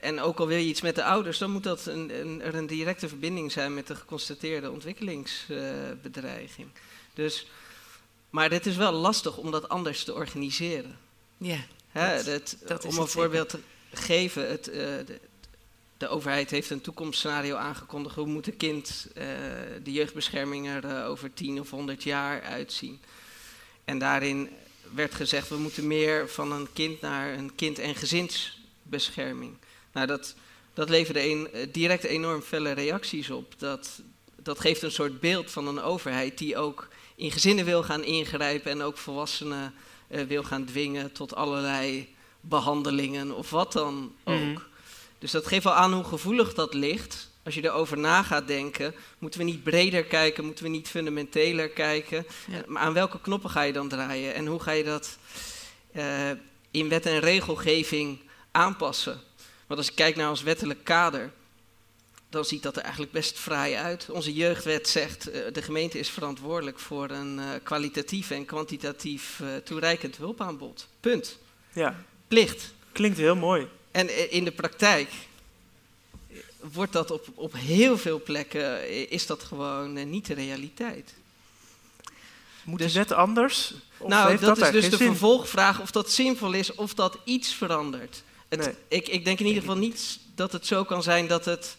[0.00, 2.54] en ook al wil je iets met de ouders, dan moet dat een, een, er
[2.54, 6.68] een directe verbinding zijn met de geconstateerde ontwikkelingsbedreiging.
[6.68, 6.74] Uh,
[7.14, 7.46] dus,
[8.30, 10.98] maar het is wel lastig om dat anders te organiseren.
[11.36, 11.58] Ja.
[11.98, 12.22] Hè,
[12.66, 13.58] dat, om een voorbeeld te
[13.92, 15.20] geven, het, uh, de,
[15.96, 18.14] de, overheid heeft een toekomstscenario aangekondigd.
[18.14, 19.24] Hoe moet een kind, uh,
[19.82, 23.00] de jeugdbescherming er uh, over 10 of 100 jaar uitzien?
[23.84, 24.50] En daarin
[24.94, 29.56] werd gezegd, we moeten meer van een kind naar een kind- en gezinsbescherming.
[29.92, 30.34] Nou, dat,
[30.74, 33.54] dat leverde een, direct enorm felle reacties op.
[33.58, 34.00] Dat,
[34.36, 38.70] dat geeft een soort beeld van een overheid die ook in gezinnen wil gaan ingrijpen
[38.70, 39.74] en ook volwassenen
[40.08, 44.34] uh, wil gaan dwingen tot allerlei behandelingen of wat dan ook.
[44.34, 44.58] Mhm.
[45.18, 47.30] Dus dat geeft wel aan hoe gevoelig dat ligt.
[47.44, 51.68] Als je erover na gaat denken, moeten we niet breder kijken, moeten we niet fundamenteler
[51.68, 52.26] kijken.
[52.66, 55.18] Maar aan welke knoppen ga je dan draaien en hoe ga je dat
[55.96, 56.30] uh,
[56.70, 58.18] in wet en regelgeving
[58.50, 59.20] aanpassen?
[59.66, 61.32] Want als ik kijk naar ons wettelijk kader,
[62.30, 64.10] dan ziet dat er eigenlijk best fraai uit.
[64.10, 70.16] Onze jeugdwet zegt, uh, de gemeente is verantwoordelijk voor een uh, kwalitatief en kwantitatief toereikend
[70.16, 70.88] hulpaanbod.
[71.00, 71.38] Punt.
[71.72, 72.04] Ja.
[72.28, 72.72] Plicht.
[72.92, 73.68] Klinkt heel mooi.
[73.90, 75.10] En in de praktijk
[76.60, 81.14] wordt dat op, op heel veel plekken, is dat gewoon niet de realiteit.
[82.68, 83.74] Moet dus, wet anders?
[84.06, 88.22] nou, dat, is dus de vervolgvraag of dat zinvol is, of dat iets verandert.
[88.48, 91.76] Het, ik, ik denk in ieder geval niet dat het zo kan zijn dat, het,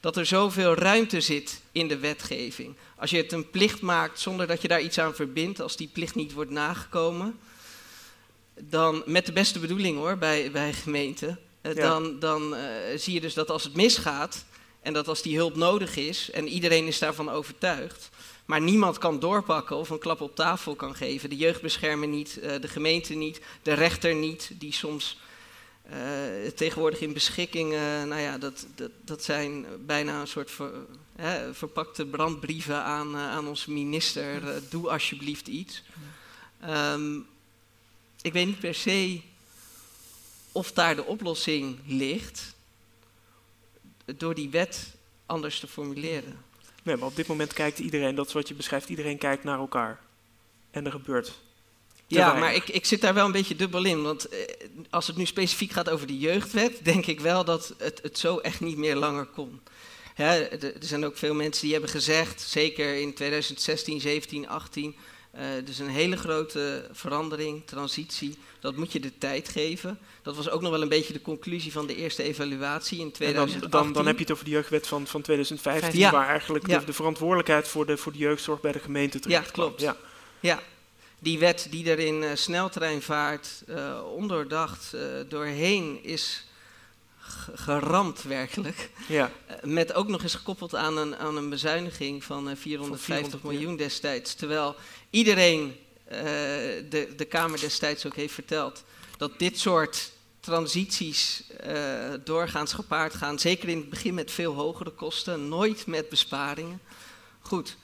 [0.00, 2.76] dat er zoveel ruimte zit in de wetgeving.
[2.96, 5.90] Als je het een plicht maakt zonder dat je daar iets aan verbindt, als die
[5.92, 7.38] plicht niet wordt nagekomen,
[8.60, 12.60] dan met de beste bedoeling hoor, bij, bij gemeenten, eh, dan, dan uh,
[12.96, 14.44] zie je dus dat als het misgaat
[14.80, 18.10] en dat als die hulp nodig is en iedereen is daarvan overtuigd,
[18.44, 22.60] maar niemand kan doorpakken of een klap op tafel kan geven, de jeugdbeschermer niet, uh,
[22.60, 25.18] de gemeente niet, de rechter niet, die soms
[26.54, 27.70] tegenwoordig in beschikking,
[28.06, 30.50] nou ja, dat, dat, dat zijn bijna een soort
[31.52, 35.82] verpakte brandbrieven aan, aan onze minister, doe alsjeblieft iets.
[36.68, 37.26] Um,
[38.22, 39.20] ik weet niet per se
[40.52, 42.54] of daar de oplossing ligt
[44.04, 44.94] door die wet
[45.26, 46.44] anders te formuleren.
[46.82, 49.58] Nee, maar op dit moment kijkt iedereen, dat is wat je beschrijft, iedereen kijkt naar
[49.58, 50.00] elkaar.
[50.70, 51.40] En er gebeurt.
[52.18, 54.02] Ja, maar ik, ik zit daar wel een beetje dubbel in.
[54.02, 54.38] Want eh,
[54.90, 58.38] als het nu specifiek gaat over de jeugdwet, denk ik wel dat het, het zo
[58.38, 59.60] echt niet meer langer kon.
[60.16, 64.96] er zijn ook veel mensen die hebben gezegd, zeker in 2016, 17, 18,
[65.34, 68.38] uh, dus een hele grote verandering, transitie.
[68.60, 69.98] Dat moet je de tijd geven.
[70.22, 73.70] Dat was ook nog wel een beetje de conclusie van de eerste evaluatie in 2018.
[73.70, 76.84] Dan, dan, dan, heb je het over de jeugdwet van, van 2015, waar eigenlijk de,
[76.84, 79.80] de, verantwoordelijkheid voor de, voor de jeugdzorg bij de gemeente terecht Ja, klopt.
[79.80, 79.96] Ja.
[80.40, 80.60] ja.
[81.22, 86.44] Die wet die er in uh, sneltreinvaart uh, ondoordacht uh, doorheen is
[87.54, 88.90] geramd werkelijk.
[89.08, 89.30] Ja.
[89.62, 94.34] Met ook nog eens gekoppeld aan een, aan een bezuiniging van 450 miljoen destijds.
[94.34, 94.76] Terwijl
[95.10, 95.76] iedereen,
[96.12, 96.16] uh,
[96.88, 98.84] de, de Kamer destijds ook heeft verteld,
[99.16, 103.38] dat dit soort transities uh, doorgaans gepaard gaan.
[103.38, 106.80] Zeker in het begin met veel hogere kosten, nooit met besparingen.
[107.40, 107.76] Goed,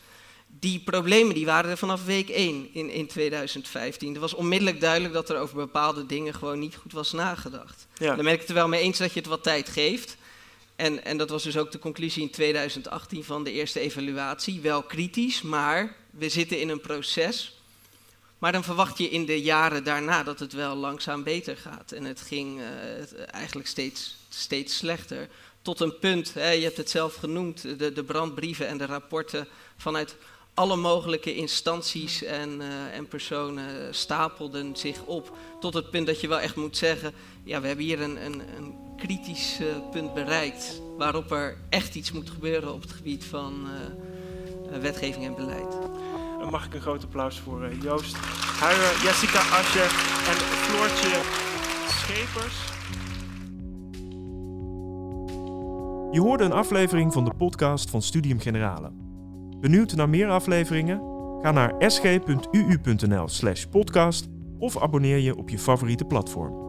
[0.61, 4.15] die problemen die waren er vanaf week 1 in, in 2015.
[4.15, 7.87] Er was onmiddellijk duidelijk dat er over bepaalde dingen gewoon niet goed was nagedacht.
[7.95, 8.15] Ja.
[8.15, 10.17] Dan ben ik het er wel mee eens dat je het wat tijd geeft.
[10.77, 14.61] En, en dat was dus ook de conclusie in 2018 van de eerste evaluatie.
[14.61, 17.61] Wel kritisch, maar we zitten in een proces.
[18.39, 21.93] Maar dan verwacht je in de jaren daarna dat het wel langzaam beter gaat.
[21.93, 22.65] En het ging uh,
[23.31, 25.29] eigenlijk steeds, steeds slechter.
[25.63, 29.49] Tot een punt, hè, je hebt het zelf genoemd, de, de brandbrieven en de rapporten
[29.77, 30.17] vanuit
[30.57, 35.37] alle mogelijke instanties en, uh, en, personen stapelden zich op.
[35.61, 37.13] Tot het punt dat je wel echt moet zeggen,
[37.45, 40.83] ja, we hebben hier een, een, een kritisch uh, punt bereikt.
[40.99, 43.67] Waarop er echt iets moet gebeuren op het gebied van
[44.73, 45.73] uh, wetgeving en beleid.
[46.39, 48.17] Dan mag ik een groot applaus voor Joost
[48.61, 49.91] Huijer, Jessica Ascher
[50.29, 51.21] en Floortje
[51.89, 52.75] Schepers.
[56.13, 59.06] Je hoorde een aflevering van de podcast van Studium Generale.
[59.61, 61.01] Benieuwd naar meer afleveringen?
[61.43, 64.29] Ga naar sg.uu.nl/podcast
[64.59, 66.66] of abonneer je op je favoriete platform.